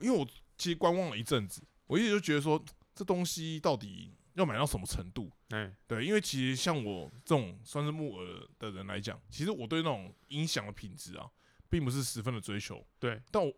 [0.00, 0.26] 因为我
[0.58, 2.62] 其实观望了一阵子，我一直就觉得说
[2.94, 5.30] 这东西到底要买到什么程度？
[5.48, 11.26] 哎，对，因为其实像我这种算是木耳的人来讲，其实我对那种音响的品质啊，
[11.70, 12.86] 并不是十分的追求。
[12.98, 13.50] 对但我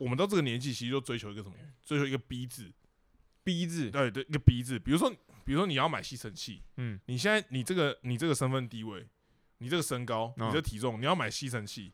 [0.00, 1.54] 我们到这个年纪，其实就追求一个什么？
[1.84, 2.72] 追求一个逼字，
[3.44, 4.78] 逼字，对对，一个逼字。
[4.78, 5.10] 比如说，
[5.44, 9.06] 比如说你要买吸尘器，嗯，你现在你这个你这个身份地位，
[9.58, 11.92] 你这个身高，你哦这个体重，你要买吸尘器，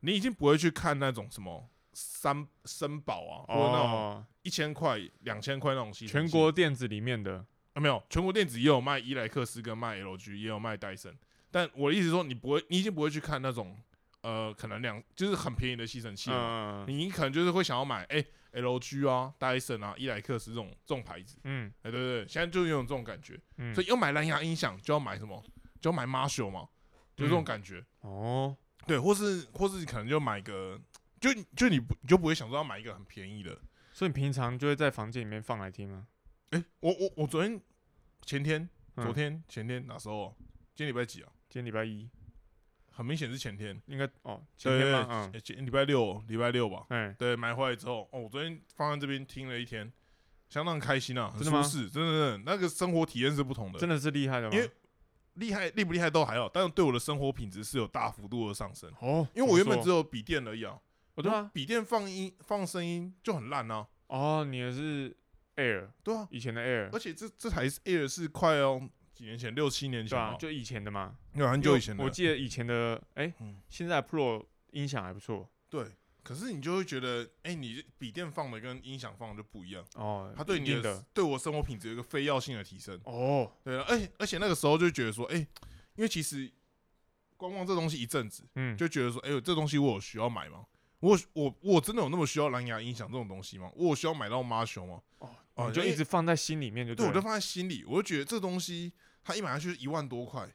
[0.00, 6.30] 你已经不会去看那种什么三森宝啊，或者那种哦，一千块、两千块那种吸尘器。
[6.30, 11.16] 全国电子里面的，啊，没有，全国电子也有卖伊莱克斯跟卖 LG，也有卖戴森。
[11.50, 13.78] 但我的意思是说，你不会，你已经不会去看那种
[14.26, 16.84] 呃，可能两就是很便宜的吸尘器嘛。
[16.88, 21.38] 嗯你可能就是会想要买哎、LG 啊、戴森啊、伊莱克斯这种这种牌子。
[21.44, 23.40] 嗯哎、对对对，现在就有这种感觉。
[23.58, 25.40] 嗯，所以要买蓝牙音响，就要买什么？
[25.80, 26.68] 就要买 Marshall 嘛，
[27.14, 27.84] 就这种嗯感觉。
[28.00, 30.80] 哦，对，或是或是可能就买个，
[31.20, 33.56] 就就你不你就不会想说要买一个很便宜的。
[33.92, 36.08] 所以你平常就会在房间里面放来听吗？
[36.50, 37.60] 哎、我我我昨天、
[38.22, 40.34] 前天、昨嗯天、前天哪时候？
[40.74, 41.30] 今天礼拜几啊？
[41.48, 42.08] 今天礼拜一，
[42.96, 43.80] 很明显是前天。
[43.86, 45.28] 应该哦，前对对天吗？
[45.30, 46.86] 对，前礼拜六，礼拜六吧。
[47.18, 49.92] 对，买回来之后，哦，我昨天放在这边听了一天，
[50.48, 53.78] 相当开心啊，很舒适，真的真的，那个生活体验是不同的。
[53.78, 54.56] 真的是厉害的吗？
[54.56, 54.70] 因为
[55.34, 58.90] 厉害厉不厉害都还好，但是对我的生活品质是有大幅度的上升。
[59.00, 60.80] 哦，因为我原本只有笔电而已啊，说，
[61.16, 65.14] 哦对啊，笔电放音放声音就很烂啊，哦，你的是
[65.56, 68.80] Air，对啊，以前的 Air，而且这这台 Air 是快要
[69.16, 75.86] 几年前，六七年对啊，前，就以前的嘛，有很久以前的，我记得以前的，哎嗯，现在 Pro 音响还不错对。
[76.22, 83.00] 可是你就会觉得，哎、你笔电放的跟音响放的就不一样，哦，它对你的一定的对我生活品质有一个非要性的提升。
[83.04, 86.52] 哦，对啊，而且而且那个时候就觉得说，哎、因为其实
[87.36, 90.66] 观望这东西一阵子，嗯，就觉得说，哎、呦，这东西我有需要买吗？
[90.98, 93.70] 我我我真的有那么需要蓝牙音响这种东西吗？
[93.76, 95.02] 我有需要买到 Marshall 吗？
[95.18, 98.92] 哦，哦你就一直放在心里面就对我就放在心里，我就觉得这东西
[99.24, 100.48] 它一买下去一万多块，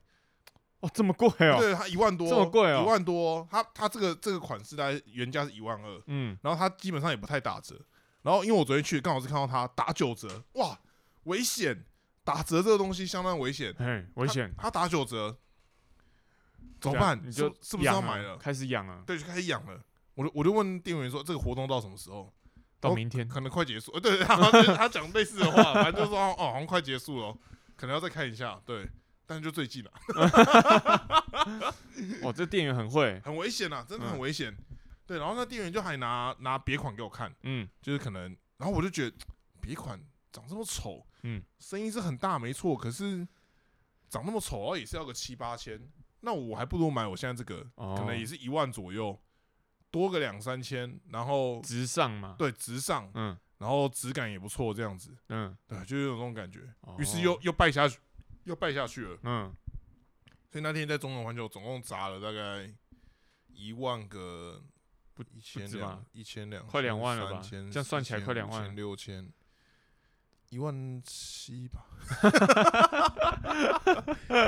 [0.79, 1.57] 哦，这么贵哦。
[1.59, 7.79] 对，它一万多，这么贵哦一万多，它它这个这个款式大概原价是一万二，嗯，然后它基本上也不太打折。
[8.21, 10.79] 然后因为我昨天去刚好是看到它打九折，哇，
[11.23, 11.85] 危险！
[12.23, 14.53] 打折这个东西相当危险，嘿，危险。
[14.55, 15.35] 它打九折
[16.79, 17.19] 怎么办？
[17.25, 18.37] 你就是是不是要买了？
[18.37, 19.83] 开始养了，对，就开始养了。
[20.13, 22.31] 我就我就问店员说，这个活动到什么时候？
[22.81, 23.27] 哦到明天。
[23.27, 23.91] 可能快结束。
[23.93, 27.37] 呃， 对，他他他讲类似的话，反正就说哦，好像快结束了，
[27.75, 28.59] 可能要再看一下。
[28.65, 28.87] 对，
[29.25, 29.91] 但是就最近了，
[32.23, 33.19] 哦，这店员很会。
[33.23, 34.55] 很危险啊，真的很嗯危险。
[35.05, 39.15] 对，然后那店员就还拿拿别款给我看，嗯就是可能，然后我就觉得
[39.59, 39.99] 别款
[40.31, 43.27] 长这么丑，嗯，声音是很大没错，可是
[44.09, 45.79] 长那么丑，然后也是要个七八千，
[46.21, 49.19] 那我还不如买我现在这个，哦，可能也是一万左右，
[49.91, 52.35] 多个两三千，然后直上嘛。
[52.39, 53.37] 对直上，嗯。
[53.59, 55.55] 然后质感也不错，这样子，嗯。
[55.67, 56.61] 对，就是有那种感觉。
[56.81, 56.95] 哦。
[56.97, 57.99] 于是又又败下去，
[58.45, 59.17] 又败下去了。
[59.23, 59.53] 嗯。
[60.49, 62.67] 所以那天在中永环球总共砸了大概
[63.47, 64.61] 一万个，
[65.13, 67.41] 不一千两，一千两，快两万了吧？
[67.41, 68.63] 千这样算起来快两万。
[68.63, 69.31] 了六千，
[70.49, 71.85] 一万七吧，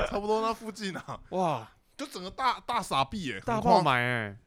[0.10, 4.38] 差不多那附近啊，哇，就整个大大傻逼耶，大爆买哎，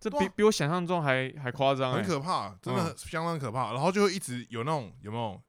[0.00, 2.06] 这比比我想象中还还夸张哎很。
[2.06, 3.72] 可怕，真的相当可怕。
[3.72, 5.40] 然后就会一直有那种有没有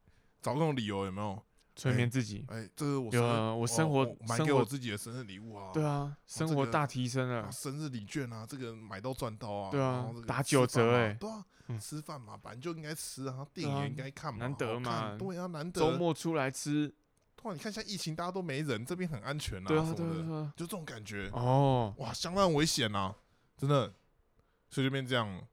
[0.42, 1.42] 找那种理由有没有？
[1.74, 2.46] 催眠自己。
[2.50, 7.52] 哎，这是我有我生活买给我自己的生日礼物啊，对啊，生活大提升啊，了。
[7.52, 15.80] 生日礼券啊，这个买到赚到啊，对啊打九折欸对啊，嗯吃饭嘛，本来就应该吃啊，电影也应该看嘛，难得嘛对啊，难得。
[15.80, 16.94] 周末出来吃，
[17.38, 20.54] 突然你看，现在疫情大家都没人，这边很安全啊，对啊什么的，对啊对啊。
[20.58, 23.16] 就这种感觉，哦，哇，相当危险呐，
[23.58, 23.92] 真的，
[24.72, 25.48] 所以就变这样了。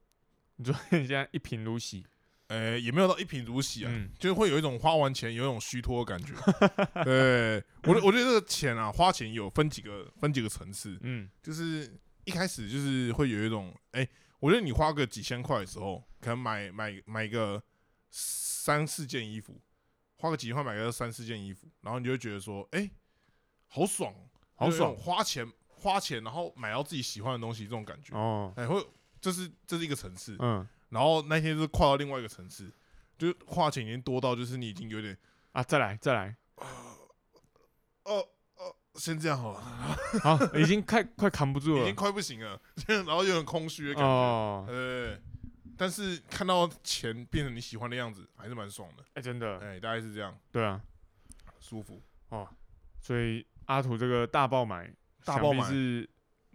[0.55, 2.05] 你说你 现在一贫如洗，
[2.47, 4.09] 呃，也没有到一贫如洗啊，嗯。
[4.17, 6.33] 就是会有一种花完钱有一种虚脱的感觉。
[7.05, 11.29] 对我，我觉得这个钱啊，花钱有分几个分几个层次，嗯。
[11.43, 14.07] 就是一开始就是会有一种，哎、
[14.39, 17.61] 我觉得你花个几千块的时候，可能买买买个
[18.09, 19.61] 三四件衣服，
[20.17, 22.89] 花个几千块买个三四件衣服，然后你就会觉得说，哎、
[23.67, 24.13] 好爽，
[24.55, 24.95] 好爽。
[24.95, 28.85] 花钱花钱，然后买到自己喜欢的东西，这种感觉，哦，哎、会
[29.21, 30.67] 这是这是一个层次，嗯。
[30.89, 32.71] 然后那天就是跨到另外一个层次，
[33.17, 35.15] 就是花钱已经多到就是你已经有点，
[35.51, 36.35] 啊，再来再来，
[38.05, 39.61] 哦哦，先这样好了，
[40.23, 41.83] 好，已经快快扛不住了。
[41.83, 41.93] 已经。
[41.95, 44.09] 快不行了， 然后有点空虚的感觉。
[44.09, 45.15] 哦，呃，
[45.77, 49.03] 但是看到钱变成你喜欢的样子，还是蛮爽的。
[49.13, 50.81] 哎，真的，哎、大概是这样，对啊，
[51.59, 52.01] 舒服。
[52.29, 52.49] 哦，
[52.99, 54.91] 所以阿土这个大爆买，
[55.23, 55.63] 大爆买。
[55.69, 56.09] 是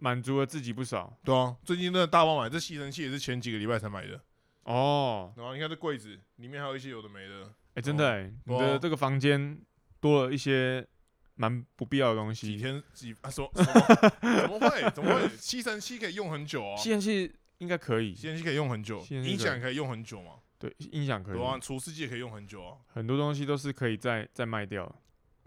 [0.05, 1.11] 满足了自己不少。
[1.23, 4.21] 对啊，最近真的大爆买，这吸尘器也是前几个礼拜才买的。
[4.65, 9.59] 哦，然后你看这柜子里面还有一些有的没的，哎，真的哎，你对啊的这个房间
[9.99, 10.85] 多了一些
[11.33, 12.57] 蛮不必要的东几西。
[12.57, 15.27] 天几啊什么什么怎么会怎么会？
[15.39, 22.77] 吸尘器可以用很久啊，吸尘器应该可以，吸尘器可以用很久，吸尘器音响也可以用很久嘛，对，音响可以对，啊，除湿机也可以用很久啊。
[22.93, 24.95] 很多东西都是可以再再卖掉的。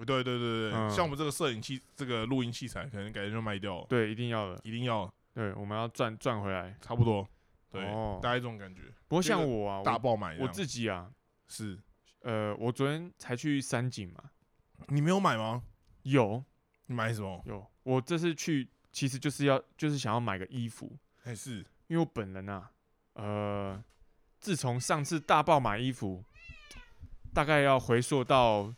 [0.04, 4.61] 对对对对像我们这个摄影器、这个录音器材，可能改天就卖掉了，对，一定要的。
[4.64, 6.76] 一定要对，我们要赚赚回来。
[6.80, 7.28] 差不多，
[7.70, 8.82] 对，哦大概这种感觉。
[9.08, 11.11] 不过像我啊，大我我爆买这样，自己啊，
[11.48, 11.78] 是
[12.20, 14.24] 呃，我昨天才去三井嘛，
[14.88, 15.62] 你没有买吗？
[16.02, 16.42] 有
[16.87, 17.42] 你买什么？
[17.46, 22.70] 有，我这次去其实就是要就是想要买个衣服，还是因为我本人啊，
[23.14, 23.82] 呃，
[24.40, 26.24] 自从上次大爆买衣服，
[27.34, 28.74] 大概要回溯到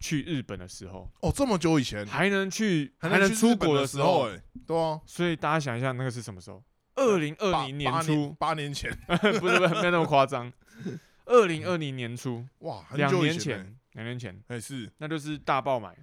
[0.00, 2.04] 去日本的时候，哦，这么久以前？
[2.06, 6.62] 还能去还能出国的时候，哎，哎，对啊，所以大家想一下，那个是什么时候？
[6.96, 8.90] 二零二零年初，八年前，
[9.40, 10.52] 不是不是没有那么夸张，
[11.26, 14.90] 二零二零年初，哇，很两年前两年前，还是。
[14.98, 15.96] 那就是大爆买，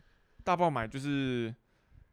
[0.43, 1.53] 大爆买就是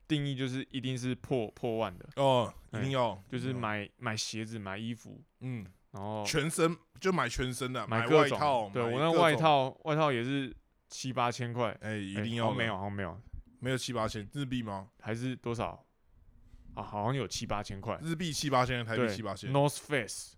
[0.07, 10.55] 定义就是一定是破破万的，哦，一哎定要，就是买买鞋子、买衣服，嗯，然后全身就买全身的，买外套，对我那外套外套也是
[10.95, 13.21] 七八千块，哎，一哎定要没有，好像没有，
[13.59, 14.89] 没有七八千日币吗？
[15.01, 15.85] 还是多少
[16.75, 16.83] 啊？
[16.85, 20.37] 好像有七八千块，日币七八千，台币七八千，，North Face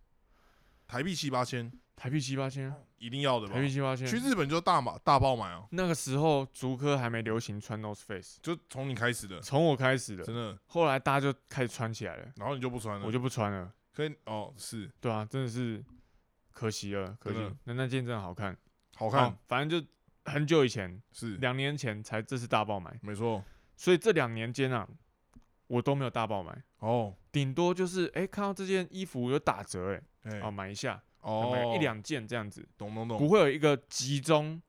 [0.89, 3.61] 台币七八千，台币七八千，一定要的吧台？
[3.61, 13.71] 币七八千，去日本就大买大爆买啊，那个时候足科还没流行穿 North Face，就从你开始的，从我开始的，真的，后来大家就开始穿起来了，然后你就不穿了，我就不穿了。
[13.93, 15.85] 可以哦，是对啊，真的是
[16.51, 17.39] 可惜了，可惜。
[17.65, 18.57] 那那件真的好看，
[18.95, 19.87] 好看好，反正就
[20.27, 21.37] 很久以前，是。
[21.37, 23.43] 两年前才这次大爆买，没错，
[23.77, 24.87] 所以这两年间啊，
[25.69, 34.61] 我都没有大爆买，哦，顶多就是哎、看到这件衣服有打折、哎，哎哦，买一下，哦，买一两件这样子，懂懂懂，不会有一个集中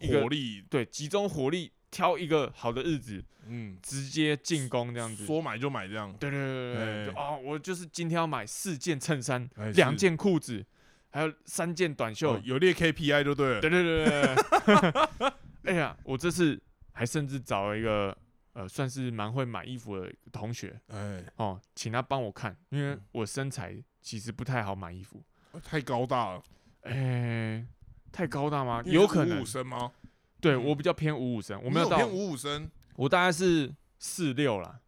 [0.00, 5.26] 火力，对集中火力挑一个好的日子嗯，直接进攻这样子。
[5.26, 10.64] 说买就买这样，对对对对对，哎就哦，我就是今天要买四件衬衫，哎两是件裤子，
[11.12, 12.32] 还有三件短袖。
[12.34, 14.34] 哦有列 KPI 就对了，对对对对
[15.18, 15.32] 对。
[15.72, 16.60] 哎呀，我这次
[16.92, 18.16] 还甚至找了一个
[18.54, 25.22] 呃，算是蛮会买衣服的同学哎，哦，请他帮我看，因为嗯我身材其实不太好买衣服。
[25.62, 26.42] 太高大了，
[26.82, 27.64] 哎，
[28.10, 28.82] 太高大吗？
[28.86, 29.44] 有可能五五。
[29.44, 29.92] 身吗？
[30.40, 34.80] 对嗯我比较偏五五身，我没有到偏，五五身，我大概是四六啦，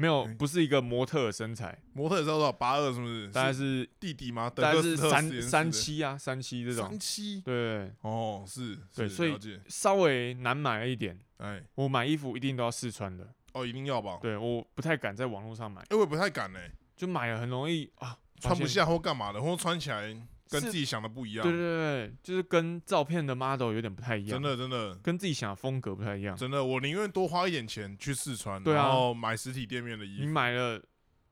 [0.00, 2.50] 没有哎不是一个模特的身材，模特也是多少？
[2.50, 3.28] 八二是不是？
[3.28, 4.48] 大概是弟弟吗？
[4.48, 6.88] 大概是三三七啊，三七这种。
[6.88, 6.98] 三。
[6.98, 11.18] 七，对，哦，是，是对所以，稍微难买了一点。
[11.36, 14.18] 哎，我买衣服一定都要试穿的，哦，一定要吧？
[14.22, 16.58] 对，我不太敢在网络上买，哎，我也不太敢呢，
[16.96, 20.16] 就买了很容易啊，穿不下或干嘛的，或穿起来
[20.50, 21.42] 跟自己想的不一样。
[21.42, 24.94] 对对，对，就是跟照片的 model 有点不太一样，真，的真的。
[24.96, 26.36] 跟自己想的风格不太一样。
[26.36, 30.24] 真的，我宁愿多花一点钱去试穿，对啊然后买实体店面的衣服。
[30.24, 30.82] 你，买了，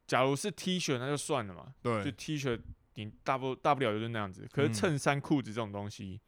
[0.07, 2.05] 假如是 T 恤那就算了嘛，对。
[2.05, 2.59] 就，T 恤
[2.95, 4.73] 你大不大不了就是那样子，可是嗯。
[4.73, 6.21] 衬衫、裤子这种东西，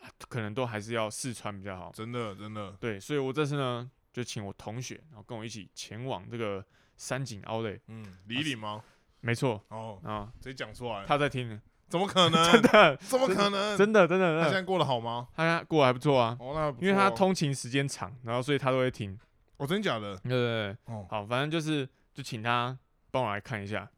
[0.00, 1.90] 啊可能都还是要试穿比较好。
[1.94, 6.64] 真的真的，对，所以我这次呢，就请我同学，然后跟我一起前往这个
[6.96, 8.82] 山景 Outlet，嗯，李李吗？
[9.20, 9.64] 没错。
[9.68, 12.52] 哦，啊，直接讲出来，他在听呢， 怎么可能？
[12.52, 13.76] 真的，怎么可能？
[13.78, 15.28] 真的，真的，他现在过得好吗？
[15.36, 19.18] 他过得还不错啊，哦，那不因为他通勤时间长，然后所以他都会听。
[19.58, 20.16] 哦，真假的？
[20.18, 22.76] 对对对，哦，好，反正就是就请他
[23.10, 23.88] 帮我来看一下。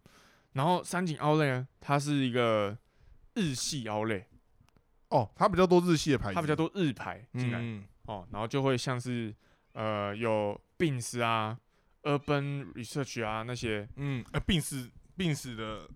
[0.52, 2.76] 然后山景 Outlet 呢，它是一个
[3.34, 4.24] 日系 Outlet，
[5.08, 9.34] 哦，他比较多日系的牌子，它比较多日牌进来、嗯，哦，然后就会像是
[9.72, 11.56] 呃有 Bins 啊、
[12.02, 15.88] Urban Research 啊那些，嗯，呃，病死病死的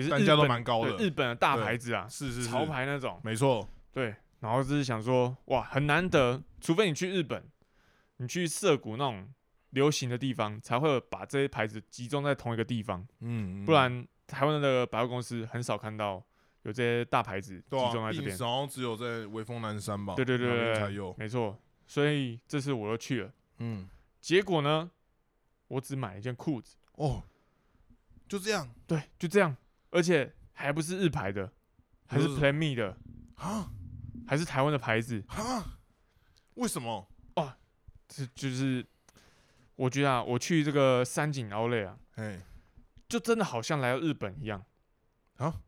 [0.00, 2.48] 也是单价都蛮高的日本的大牌子啊，是是是。
[2.48, 3.20] 潮，牌那种。
[3.22, 7.44] 没错，对，然后就是想说，哇，很难得，除非你去日本，
[8.16, 9.28] 你去涩谷那种
[9.70, 16.22] 流行的地方，才会把这些牌子集中在同一个地方，嗯，不然台湾的百货公司很少看到
[16.62, 18.36] 有这些大牌子集中在这边。
[18.38, 20.14] 好像只有在威风南山吧？
[20.14, 23.88] 对对对才有，没错，所以这次我又去了，嗯，
[24.20, 24.90] 结果呢，
[25.68, 27.22] 我只买了一件裤子，哦，
[28.28, 28.68] 就这样。
[28.86, 29.56] 对，就这样，
[29.90, 31.52] 而且还不是日牌的，
[32.06, 32.96] 还是 Plan Me 的，
[33.36, 33.70] 啊？
[34.26, 35.78] 还是台湾的牌子，啊，
[36.54, 37.08] 为什么？
[37.36, 37.52] 哦
[38.06, 38.84] 这就是
[39.76, 42.40] 我觉得啊，我去这个山景 Outlet 啊，哎，
[43.08, 44.64] 就真的好像来到日本一样。
[45.36, 45.60] 啊，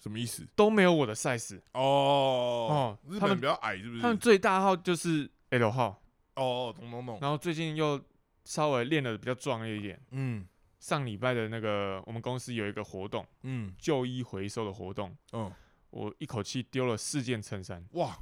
[0.00, 0.46] 什么意思？
[0.54, 4.02] 都没有我的 size，哦哦日他们本比较矮，是不是？
[4.02, 6.00] 他们最大号就是 L 号，
[6.36, 8.00] 哦，懂懂懂，然后最近又
[8.44, 10.00] 稍微练的比较壮一点。
[10.10, 10.46] 嗯
[10.78, 15.50] 上礼拜的那个我们公司有一个活动，嗯旧衣回收的活动，嗯，
[15.90, 18.16] 我一口气丢了四件衬衫，哇，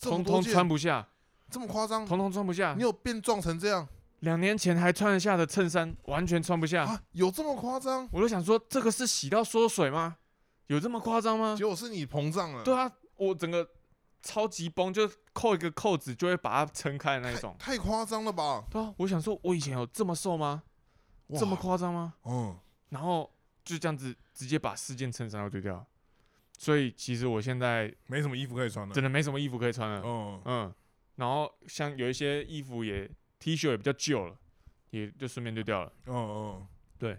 [0.00, 1.06] 通通穿不下，
[1.50, 2.04] 这么夸张？
[2.06, 2.82] 通通穿不下你。
[2.82, 3.86] 有变壮成这样
[4.20, 6.84] 两年前还穿得下的衬衫，完全穿不下。
[6.84, 7.00] 啊？
[7.12, 8.08] 有这么夸张？
[8.10, 10.16] 我就想说，这个是洗到缩水吗？
[10.66, 11.64] 有这么夸张吗结？
[11.64, 13.68] 果是你膨胀了，对啊，我整个
[14.22, 17.54] 超级崩，就扣一个扣子就会把它撑开的那一种。
[17.58, 18.64] 太夸张了吧？
[18.68, 20.64] 对啊，我想说，我以前有这么瘦吗？
[21.28, 22.14] 哇这么夸张吗？
[22.24, 22.56] 嗯，
[22.90, 23.30] 然后
[23.64, 25.86] 就这样子直接把四件衬衫都丢掉。
[26.58, 28.92] 所以其实我现在没什么衣服可以穿了。
[28.92, 30.02] 真的没什么衣服可以穿了。
[30.04, 30.74] 嗯，嗯，
[31.16, 34.36] 然后像有一些衣服也 T 恤也比较旧了，
[34.90, 35.92] 也就顺便丢掉了。
[36.06, 36.66] 嗯
[37.00, 37.18] 嗯，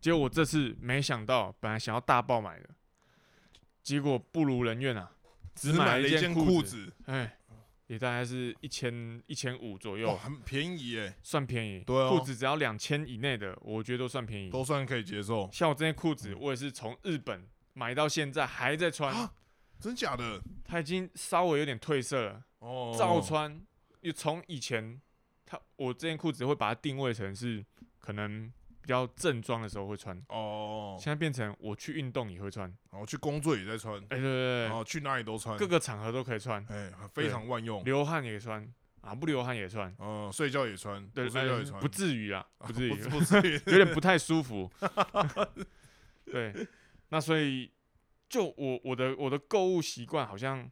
[0.00, 2.70] 结果我这次没想到，本来想要大爆买的，
[3.84, 5.12] 结果不如人愿啊，
[5.54, 7.38] 只买买了一件裤裤，子，哎，
[7.92, 11.80] 也大概是一千一千五左，右，很便宜耶，算便宜。
[11.80, 14.48] 对哦裤子只要两千以内的，我觉得都算便宜。
[14.48, 15.46] 都算可以接受。
[15.52, 19.30] 像我这件裤子，我也是从日本买到现在还在穿，啊
[19.78, 20.40] 真假的？
[20.64, 23.60] 它已经稍微有点褪色了，哦，照穿。
[24.00, 24.98] 又从以前，
[25.44, 27.62] 它我这件裤子会把它定位成是
[27.98, 28.50] 可能
[28.82, 32.68] 比较正装的时候会穿，哦，现在变成我去运动也会穿。
[32.90, 34.62] 然后去工作也在穿，哎、对对对。
[34.64, 37.82] 然后去哪里都穿，各个场合都可以穿，哎，非常万用。
[37.84, 38.68] 流汗也穿
[39.00, 43.54] 啊，不流汗也穿，嗯，睡觉也穿，对，不睡觉也呃穿，不至于啊，不至于，不不至于。
[43.70, 44.68] 有点不太舒服。
[46.26, 46.66] 对，
[47.10, 47.70] 那所以
[48.28, 50.68] 就我我的我的购物习惯好像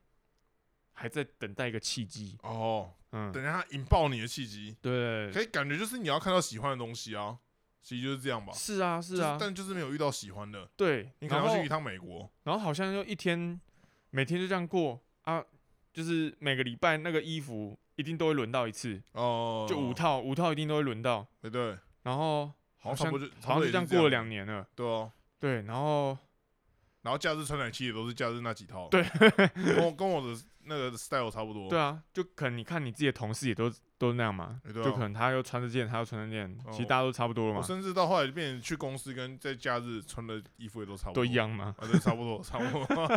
[0.93, 2.37] 还在等待一个契机。
[2.43, 7.39] 哦，嗯，等一下引爆你的契机，对，可以感觉就是你要看到喜欢的东西啊，
[7.83, 8.53] 其实就是这样吧。
[8.53, 12.31] 是啊是啊，就是但就是没有遇到喜欢的，对，你可能要去一趟美国。
[12.45, 13.61] 然后好像就一天
[14.11, 15.43] 每天就这样过啊，
[15.93, 21.27] 就是每个礼拜那个衣服一定都会轮到一次，哦，就五套五套一定都会轮到。
[21.41, 24.67] 对对，然后好像差不多就好像就这样过了两，年了。
[24.75, 25.11] 对哦。
[25.39, 26.17] 对，然后
[27.01, 29.03] 然后假日传染器也都是假日那几套，对，
[29.55, 30.39] 跟我跟我的
[30.71, 31.69] 那个 style 差不多。
[31.69, 41.75] 对啊，就可能你看你自己的同事也都都那样嘛，哎对啊就可能他又穿这件，他又穿那件，其实哦大家都差不多了我嘛，甚至到后来变成去公司跟在假日穿的衣服也都差不多，都一样嘛。
[41.79, 42.87] 啊，对，差不多，差不多，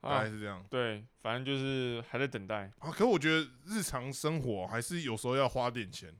[0.00, 0.62] 大啊概，是这样。
[0.68, 2.70] 对，反正就是还在等待。
[2.80, 6.14] 啊，可我觉得日常生活还是有时候要花点钱，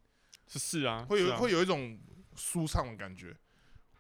[0.46, 1.98] 是是啊，会有、是啊会有一种
[2.34, 3.36] 舒畅的感觉，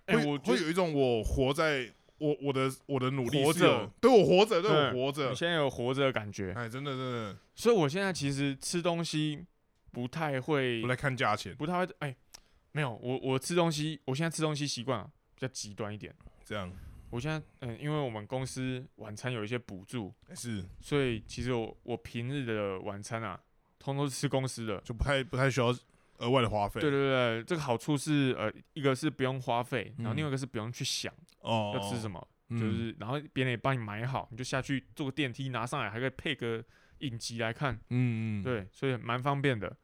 [0.06, 5.30] 哎、会我觉得会有一种我活在我我的我的努力活着，对我活着，对我活着。
[5.30, 9.44] 你，现在有活着的感觉，哎，真的真的，所以我现在其实吃东西
[9.90, 12.14] 不太会不太看价钱，不太会，哎、
[12.72, 16.14] 没有，我我吃东西，我现在吃东西习惯啊比较极端一点。
[16.44, 16.70] 这样。
[17.10, 20.64] 我现在嗯，因为我们公司晚餐有一些补助，是。
[20.80, 23.40] 所以其实我我平日的晚餐啊，
[23.78, 24.80] 通通是吃公司的。
[24.80, 25.72] 就不太不太需要
[26.18, 36.64] 额外的花费，对对对，这个好处是呃，一个是不用花费，然后嗯另外一个是不用去想哦，要吃什么，嗯就是然后别人也帮你买好，你就下去坐个电梯拿上来，还可以配个
[36.98, 39.76] 影集来看，嗯嗯，对，所以蛮方便的。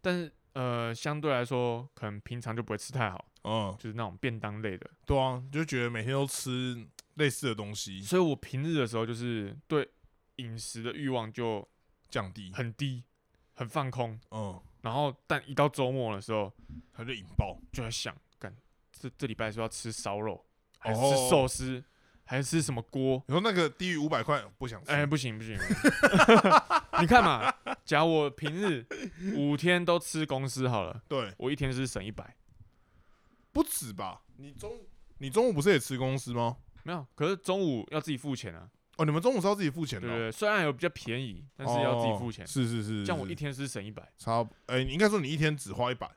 [0.00, 4.90] 但是呃，相对来说，可能平常就不会吃太好，嗯，就是那种便当类的。
[5.06, 9.88] 对啊，就觉得每天都吃类似的东西，所以我平日的时候，就是对
[10.36, 11.66] 饮食的欲望就
[12.10, 13.04] 降低，很低，
[13.54, 14.18] 很放空。
[14.30, 16.52] 嗯，然后，但一到周末的时候，
[16.92, 18.54] 他就引爆，就在想，干
[18.92, 20.44] 这这礼拜是要吃烧肉，
[20.78, 21.82] 还是寿司，
[22.24, 23.22] 还是吃什么锅？
[23.28, 25.56] 你说那个低于五百块不想吃，哎、不行不行，
[27.00, 27.52] 你看嘛，
[27.84, 28.86] 假如我平日
[29.36, 32.36] 五天都吃公司好了，对，我一天是省一百，
[33.52, 34.22] 不止吧？
[34.36, 34.72] 你中
[35.18, 36.56] 你中午不是也吃公司吗？
[36.82, 38.68] 没有，可是中午要自己付钱啊，
[38.98, 40.32] 哦，你们中午是要自己付钱的哦，对不对？
[40.32, 42.44] 虽然有比较便宜，但是要自己付钱。
[42.44, 46.08] 哦，是是是，是这样我一天是省一百，差不，哎，你应该说你一天只花一百，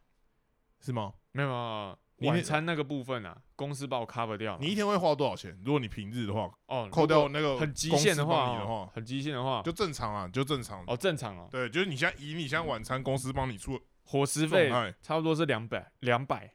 [0.82, 1.14] 是吗？
[1.32, 1.98] 没有没有
[2.32, 5.58] 晚餐那个部分啊，公司帮我 cover 掉了，你一天会花多少钱？
[5.66, 10.84] 如果你平日的话，哦，扣如果掉那个很极公司限的话哦，帮你的话，很极限的话，就正常啊，就正常。
[10.88, 14.96] 哦正常哦，对，就是你现在以你现在晚餐公司帮你出伙食费状态。
[15.02, 16.54] 差不多是两百两百，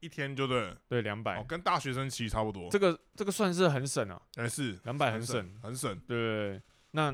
[0.00, 2.68] 一天就对了，对两百哦，，跟大学生其实差不多。
[2.70, 5.94] 这个这个算是很省啊，哎是两百很省省，很省。
[6.06, 7.12] 对对对，那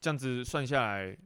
[0.00, 1.16] 这样子算下来，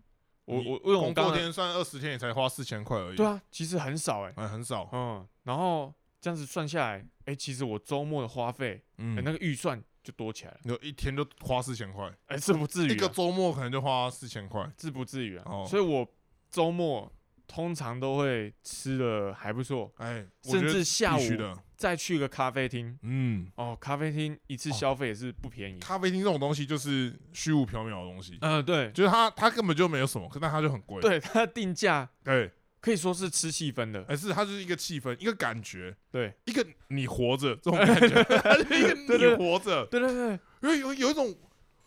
[0.46, 3.16] 我我因为我工刚天算二十天，也才花四千块而已。
[3.16, 4.88] 对，啊，其实很少哎，哎，很少。
[4.92, 14.70] 嗯，然后这样子算下来，哎，其实我周末的花费，嗯哎，那个预算就多起来了，有一天就花四千块，哎，是不至于啊，一个周末可能就花四千块。
[14.78, 16.06] 是不至于啊哦，所以我
[16.50, 17.12] 周末
[17.50, 21.58] 通常都会吃的还不错，哎，甚至下午的。
[21.76, 24.72] 再去个咖啡厅，嗯，哦，咖啡厅一次哦。
[24.72, 31.00] 消费也是不便宜，咖啡厅这种东西就是虚无缥缈的东西，嗯，对，就是它它根本就没有什么，可但它就很贵。
[31.00, 38.20] 对，它的定价对，可以说是吃气氛的，而是它就是一个气氛，一个感觉，对，一个你活着这种感觉，
[38.78, 39.84] 一个你活着。
[39.86, 41.34] 对对对，因为有有一种，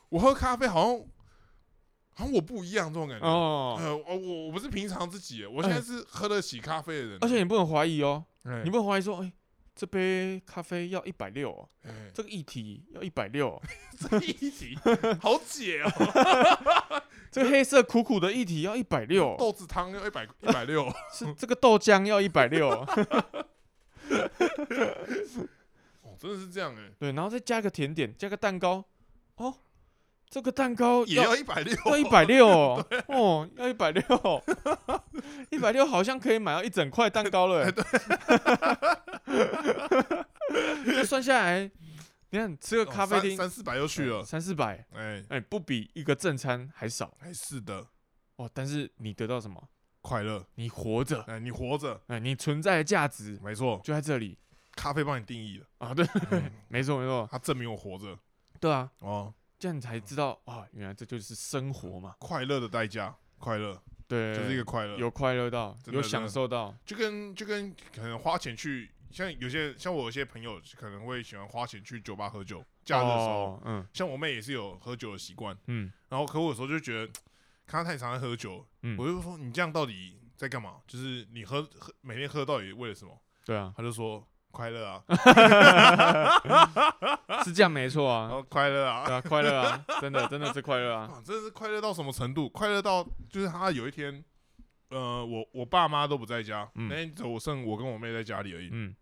[0.10, 1.06] 我喝咖啡好像
[2.14, 3.26] 好像我不一样这种感觉。
[3.26, 7.18] 哦，呃，我我我不是平常自己，我现在是喝得起咖啡的人。
[7.22, 9.34] 而且你不能怀疑哦，哎，你不能怀疑说，哎，
[9.76, 12.12] 这杯咖啡要一百六，哎。
[12.14, 13.60] 这个议题要一百六，
[14.00, 14.78] 这一题
[15.20, 15.90] 好解哦，
[17.32, 22.70] 这个黑色苦苦的议题要一百六，豆子汤要一百一百六，是这个豆浆要一百六，
[26.04, 28.86] 哦，真的是这样哎，对，然后再加个甜点，加个蛋糕，
[29.38, 29.52] 哦，
[30.34, 32.48] 这个蛋糕也要要一百六，要一百六。
[32.74, 34.04] 哦，哦，要一百六，
[35.52, 37.70] 一百六好像可以买到一整块蛋糕了。
[41.06, 41.70] 算下来，
[42.32, 45.24] 你看吃个哦咖啡厅三三四百又去了，三四百，哎。
[45.30, 47.16] 哎，不比一个正餐还少。
[47.20, 47.86] 哎是的，
[48.38, 48.50] 哦。
[48.52, 49.70] 但是你得到什么？
[50.02, 54.40] 快乐，你活着，哎你活着，哎，你存在的价值没错，就在这里。
[54.76, 55.94] 咖啡帮你定义了，啊。
[55.94, 56.42] 对，嗯。
[56.70, 58.18] 没错没错，它证明我活着。
[58.60, 59.32] 对啊，哦，
[59.64, 62.14] 这样你才知道啊，原来这就是生活嘛。
[62.20, 77.10] 快乐的代价，快乐对，就是一个快乐，有快乐到，有享受到，就跟就跟可能花钱去，像有些像我有些朋友可能会喜欢花钱去酒吧喝酒，假日的时候，哦，嗯像我妹也是有喝酒的习惯，嗯然后可我有时候就觉得
[77.66, 80.82] 看她太常在喝酒，嗯，我就说你这样到底在干嘛？
[80.86, 83.18] 就是你喝喝每天喝到底为了什么？
[83.46, 85.02] 对啊，她就说快乐啊，
[87.44, 92.48] 是这样没错啊，快乐啊，对啊，快乐啊，真的真的是快乐啊，啊，真的是快乐到什么程度？
[92.50, 94.24] 快乐到就是他有一天，
[94.90, 96.88] 呃，我我爸妈都不在家，嗯。
[96.88, 98.70] 那天只我剩我跟我妹在家里而已。
[98.72, 98.96] 嗯。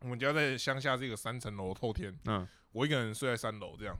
[0.00, 2.46] 我们家在乡下这个三层楼透天，嗯。
[2.72, 3.98] 我一个人睡在三楼，这样，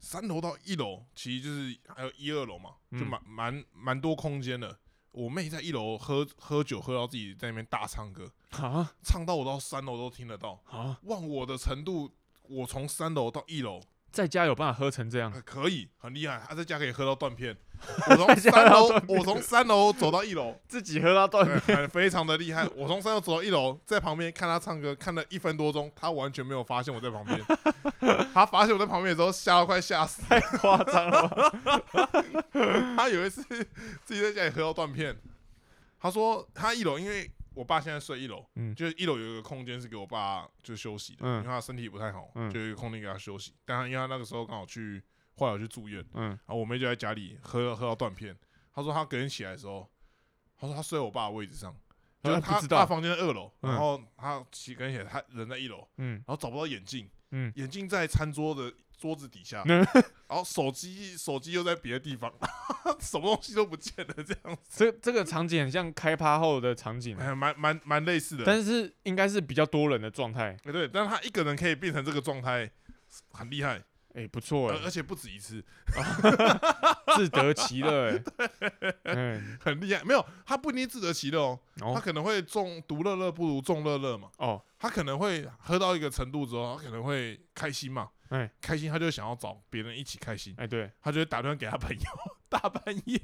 [0.00, 3.06] 三楼到一楼其实就是还有一二楼嘛，就嗯。
[3.06, 4.76] 蛮蛮蛮多空间的。
[5.14, 12.10] 我妹在一楼喝喝酒，喝到自己在那边大唱歌，啊唱到我到三楼都听得到，啊，忘我的程度，
[12.42, 13.80] 我从三楼到一楼。
[14.14, 15.30] 在家有办法喝成这样？
[15.34, 16.40] 呃可以，很厉害。
[16.48, 17.56] 他在家可以喝到断片。
[18.08, 22.66] 我从三楼我从三楼走到一楼，自己喝到断片，非常的厉害。
[22.76, 27.38] 我从三楼走到一楼，在旁边看他唱歌，看了一分多钟，他完全没有发现我在旁边。
[28.32, 30.22] 他发现我在旁边的时候，吓到快吓死。
[30.22, 31.54] 太夸张了？
[32.96, 33.42] 他有一次
[34.04, 35.14] 自己在家里喝到断片，
[36.00, 43.54] 他说他一楼，因为我爸现在睡一楼，嗯就是一楼有一个空间是给我爸就休息的，嗯因为他身体不太好，嗯就有一个空间给他休息。
[43.64, 45.02] 但他因为他那个时候刚好去，
[45.36, 46.04] 后来有去住院。
[46.14, 48.36] 嗯然后我妹就在家里喝喝到断片。
[48.72, 49.88] 他说他隔天起来的时候，
[50.58, 51.74] 他说他睡我爸的位置上，
[52.22, 58.72] 就是他他房间在二楼，嗯然后他起隔天起来，她人在一楼，嗯然后找不到眼镜，嗯，眼镜在餐桌的
[59.04, 59.86] 桌子底下，嗯
[60.26, 62.32] 然后手机手机又在别的地方，
[62.98, 68.44] 什么东西都不见了，这样子，这这个场景很像开趴后的场景，哎，蛮蛮蛮类似的。
[68.46, 70.56] 但是应该是比较多人的状态。
[70.64, 72.70] 哎对，但是他一个人可以变成这个状态，
[73.30, 73.82] 很厉害，
[74.14, 75.62] 哎，不错哎，而而且不止一次，
[77.16, 78.22] 自得其乐哎。
[79.04, 80.02] 嗯，很厉害。
[80.04, 84.30] 没有，他不一定自得其乐哦，他哦可能会中独乐乐不如众乐乐嘛。
[84.38, 92.04] 哦，他可能会喝到一个程度之后，他可能会开心嘛，哎开心他就想要找别人一起开心，哎对，他就会打电话给他朋友，
[92.48, 93.18] 大半夜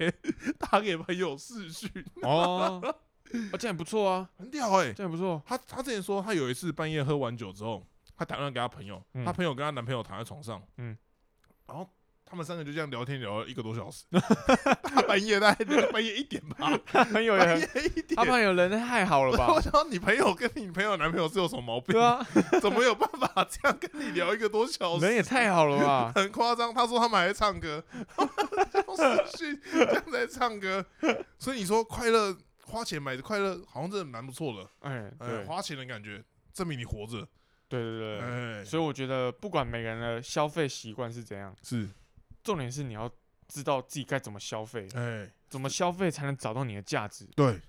[0.58, 1.88] 打给朋友视讯，
[2.22, 5.40] 哦，哦这样也不错啊， 很屌哎、这样不错。
[5.46, 7.86] 他他之前说他有一次半夜喝完酒之后，
[8.20, 10.94] 他打电话给她朋友，嗯他朋友跟她男朋友躺在床上，嗯，
[11.66, 11.88] 然后
[12.26, 14.04] 他们三个就这样聊天聊了一个多小时，
[14.82, 16.70] 大 半夜大概半夜一点吧，
[17.10, 18.24] 朋友也，半夜一点他。
[18.26, 19.58] 朋友人太好了吧我？
[19.58, 21.94] 想你朋友跟你朋友男朋友是有什么毛病？
[21.94, 22.22] 对啊，
[22.60, 25.06] 怎么有办法这样跟你聊一个多小时？
[25.06, 26.12] 人也太好了吧？
[26.14, 26.74] 很夸张。
[26.74, 27.82] 他说他们还在唱歌，
[28.86, 30.84] 用视讯这样在唱歌，
[31.38, 34.68] 所以你说快乐花钱买的快乐，好像真的蛮不错的。
[34.80, 37.26] 哎，哎，对花钱的感觉证明你活着。
[37.70, 41.88] 对对对，哎，所以我觉得不管每个人的消费习惯是怎样，是，
[42.42, 43.08] 重点是你要
[43.46, 47.24] 知道自己该怎么消费，哎，怎么消费才能找到你的价值。
[47.36, 47.60] 对，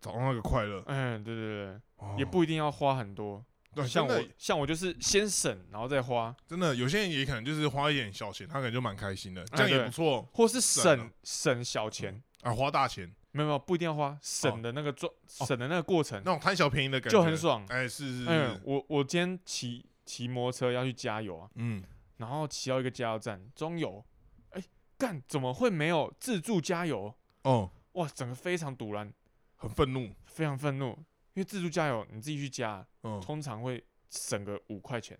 [0.00, 3.44] 找到那个快乐，嗯，对对对，哦也不一定要花很多。
[3.74, 12.52] 对，像我的像我就是先省，然后再花，真的有些人也可能就是花一点小钱，他可能就蛮开心的，这哎样也对不错或是省省省小钱，啊。
[12.52, 17.18] 花大钱没有没有不一定要花，省的那个状省的那个过程那种贪小便宜的感觉。
[17.18, 17.34] 就很。
[17.36, 17.66] 爽。
[17.68, 21.82] 哎，是是嗯是，，我我今天骑骑摩托车要去加油啊，嗯，
[22.18, 24.02] 然后骑到一个加油站中油，
[24.50, 24.62] 哎，
[24.96, 27.12] 干怎么会没有自助加油？
[27.42, 29.12] 哦，哇，整个非常堵然，
[29.56, 30.90] 很愤怒，非常愤怒，
[31.34, 35.18] 因为自助加油你自己去加，嗯，通常会省个五块钱，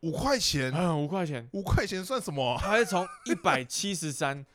[0.00, 2.58] 五块钱，嗯，五块钱，五块钱算什么啊？
[2.60, 4.46] 它会从一百七十三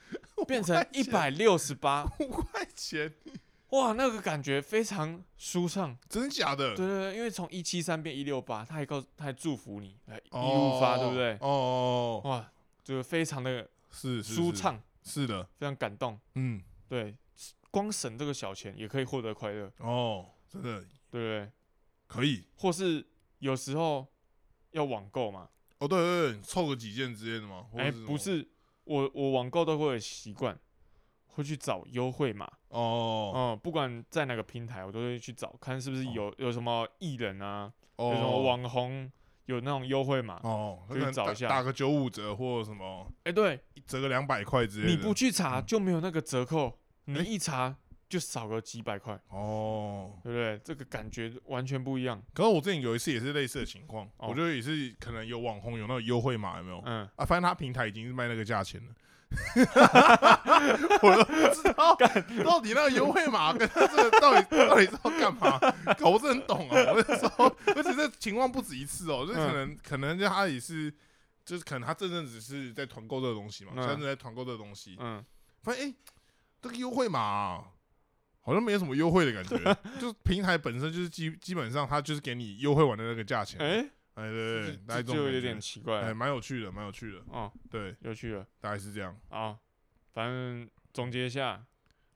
[0.46, 3.14] 变成一百六十八，五块钱，
[3.70, 5.98] 哇，那个感觉非常舒畅。
[6.10, 6.76] 真的假的？
[6.76, 11.38] 对对对，因为从一七三变一六八，他还告他还祝福你，哎，一哦，路发，对不对？
[11.40, 12.52] 哦哇，
[12.84, 16.20] 就是非常的是舒畅，是的，非常感动。
[16.36, 17.16] 嗯，对，
[17.70, 21.52] 光省这个小钱也可以获得快乐，哦，真的对不对？
[22.08, 22.44] 可以。
[22.58, 23.08] 或是
[23.40, 24.06] 有时候
[24.72, 27.66] 要网购嘛，哦，对对对，凑个几件之类的吗？
[27.72, 28.46] 或者哎，不，是，
[28.84, 30.58] 我我网购都会有习惯，
[31.28, 32.50] 会去找优惠码。
[32.70, 39.12] 哦嗯、不管在哪个平台，我都会去找，看是不是有有什么艺人啊，哦，有什么网红
[39.46, 40.40] 有那种优惠码。
[40.44, 44.92] 哦，可以找一下打个九五折或什么哎、对，折个两百块之类的。
[44.92, 47.76] 你不去查嗯就没有那个折扣，你哎一查
[48.12, 50.60] 就少个几百块，哦，对不对？
[50.66, 52.22] 这个感觉完全不一样。
[52.34, 54.28] 可是我之前有一次也是类似的情况，哦。
[54.28, 56.84] 我觉得也是可能有网红有那种优惠码，有没有？
[56.86, 58.94] 嗯，啊，反正他平台已经是卖那个价钱了，
[61.02, 61.96] 我都不知道
[62.44, 65.58] 到底那个优惠码跟他这个到底到底是要干嘛，
[65.98, 66.76] 搞不是很懂啊。
[66.92, 70.94] 我那时候，而且这情况不止一次哦，就是可能、可能就他也是，
[71.46, 73.80] 就是可能他这阵子是在团购这个东西嘛，嗯。
[73.82, 75.24] 前阵子在团购这个东西，嗯，
[75.64, 75.94] 发现哎、
[76.62, 77.64] 这个优惠码、啊
[78.42, 79.58] 好像没有什么优惠的感觉，
[80.00, 83.86] 就是平台本身就是基基本上它就是给你优惠完的那个价钱，哎、
[84.16, 86.14] 哎、对对对，就有点奇怪。
[86.14, 88.46] 蛮有趣的，蛮有趣的，哦，对，有趣了。
[88.60, 89.58] 大概是这样，啊。
[90.14, 91.64] 反正总结一下，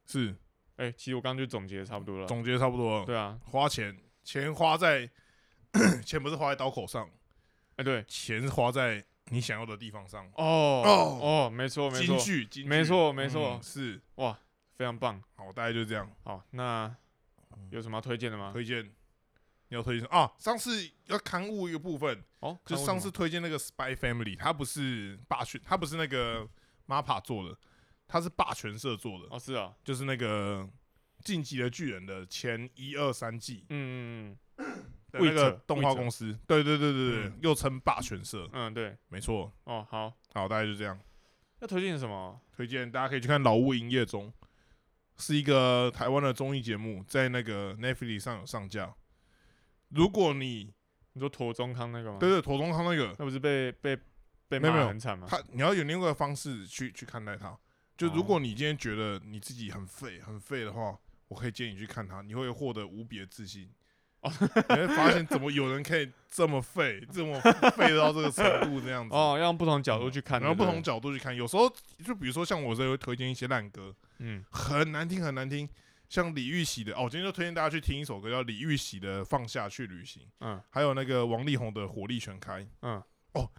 [0.06, 0.36] 是。
[0.78, 2.28] 哎、其实我刚刚就总结的差不多了。
[2.28, 5.10] 总结差不多了，对啊，花钱钱花在
[6.04, 7.10] 钱不是花在刀口上，
[7.78, 11.20] 哎、对，钱是花在你想要的地方上，哦哦。
[11.22, 12.18] 哦，没错没错，
[12.66, 13.52] 没错没错。
[13.54, 14.38] 嗯是，哇，
[14.76, 15.22] 非常棒。
[15.36, 16.96] 好，大概就这样，好，那
[17.70, 18.52] 有什么要推荐的吗？
[18.54, 18.92] 推荐。
[19.68, 20.32] 你要推荐啊？
[20.38, 26.48] 上次要刊物一个部分，哦，就上次推荐那个 Spy Family，它不是霸权，它不是那个
[26.86, 27.58] MAPPA 做的，
[28.08, 30.70] 它是霸权社做的，哦是啊，就是那个
[31.24, 39.52] 进击的巨人》的前一二三季嗯嗯嗯 那个动画公司，对对对对对嗯，又称霸权社，嗯嗯，对，没错。
[39.64, 40.98] 哦，好，好，大概就这样。
[41.60, 42.40] 要推荐什么？
[42.56, 44.32] 推荐大家可以去看《老屋营业中》，
[45.18, 48.94] 是一个台湾的综艺节目，在那个 Netflix 上有上架。
[49.90, 50.72] 如果你
[51.14, 52.18] 你说陀中康那个吗？
[52.20, 53.98] 对，对妥中康那个，那不是被被
[54.48, 55.28] 被骂得很惨吗？
[55.30, 57.58] 他你要有另外一个方式去去看待他。
[57.98, 60.98] 就如哦果你今天觉得你自己很废很废的话，
[61.30, 63.70] 我可以建议你去看他，你会获得无比的自信。
[64.20, 64.32] 哦
[64.70, 67.40] 你会发现怎么有人可以这么废，这么
[67.78, 69.14] 废到这个程度这样子。
[69.16, 71.72] 哦，要用不同角度去看，然后不同角度去看，有时候
[72.04, 75.68] 就比如说像我这会推荐一些烂歌，嗯，很难听很难听，
[76.10, 80.62] 像李玉玺的哦，我今天就推荐大家去听一首歌叫李玉玺的《放下去旅行》，嗯。
[80.70, 83.02] 还有那个王力宏的《火力全开》，嗯，
[83.34, 83.50] 哦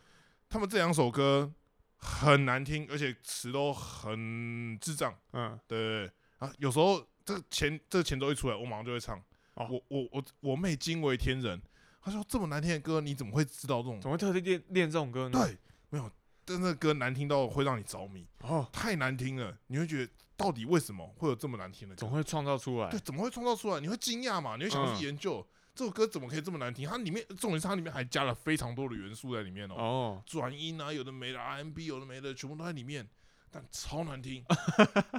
[0.48, 1.52] 他们这两首歌
[1.96, 6.12] 很难听，而且词都很智障，嗯，对对对。
[6.38, 9.18] 啊，有时候这个前这个前奏一出来，我马上就会唱，
[9.54, 9.66] 哦。
[9.70, 11.60] 我我我我妹惊为天人，
[12.00, 14.00] 她说这么难听的歌你怎么会知道这种？
[14.00, 15.58] 怎么会特地练练这种歌呢？，对，
[15.90, 16.10] 没有，
[16.46, 22.10] 但那歌难听到会让你着迷，哦，太难听了，你会觉得到底为什么会有这么难听的歌总？
[22.10, 23.00] 会创造出来对，。
[23.00, 23.80] 怎么会创造出来？
[23.80, 24.56] 你会惊讶嘛？
[24.56, 25.44] 你会想去研究、
[25.74, 26.88] 这首歌怎么可以这么难听？
[26.88, 33.08] 它里面重点是它里面还加了非常多的元素在里面哦，哦，转音啊，有的没的，RMB 有的没的，全部都在里面，
[33.50, 34.44] 但超难听。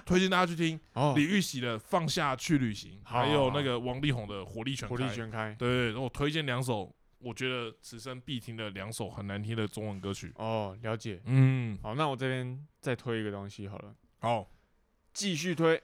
[0.06, 5.02] 推荐大家去听 哦李，玉玺的《放下去旅行》，还有那个王力宏的《火力全开火》。
[5.10, 5.54] 力全开。
[5.60, 10.32] 对，我推荐两首，我觉得此生必听的两首很难听的中文歌曲。
[10.36, 11.22] 哦，了解。
[11.26, 14.50] 嗯，好，那我这边再推一个东西好了，好
[15.14, 15.82] 继续推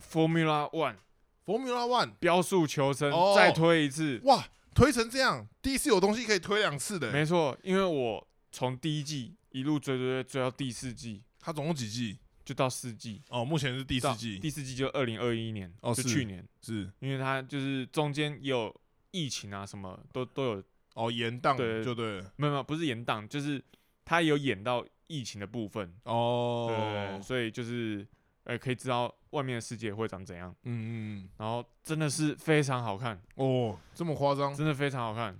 [0.00, 4.20] Formula One，Formula One，标速求生，哦再推一次。
[4.24, 7.12] 哇，推成这样，第一次有东西可以推两次的欸。
[7.12, 12.18] 没错，因为我从第一季一路追追追追到第四季，它总共几季？
[12.44, 18.74] 就到四季，哦，目前是第四季，第四季就二零二一年，哦就是去年，是因为它就是中间也有
[19.12, 20.64] 疫情啊，什么都都有，
[20.94, 22.32] 哦延档对就对了。
[22.36, 23.62] 没有没有，不是延档，就是
[24.04, 28.06] 他有演到疫情的部分，哦对，，所以就是
[28.44, 35.38] 呃可以知道外面的世界会长怎样，嗯嗯然后真的是非常好看，嗯，哦，这么夸张，真的非常好看，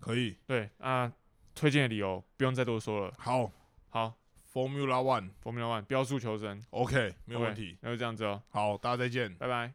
[0.00, 1.12] 可以，对啊，
[1.54, 3.50] 推荐的理由不用再多说了，好。
[3.94, 4.14] 好
[4.50, 9.34] ，Formula One，OK，、，Formula One 标速求生，OK，，没有问题，那就这样子哦，好，大家再见。
[9.34, 9.70] 拜拜。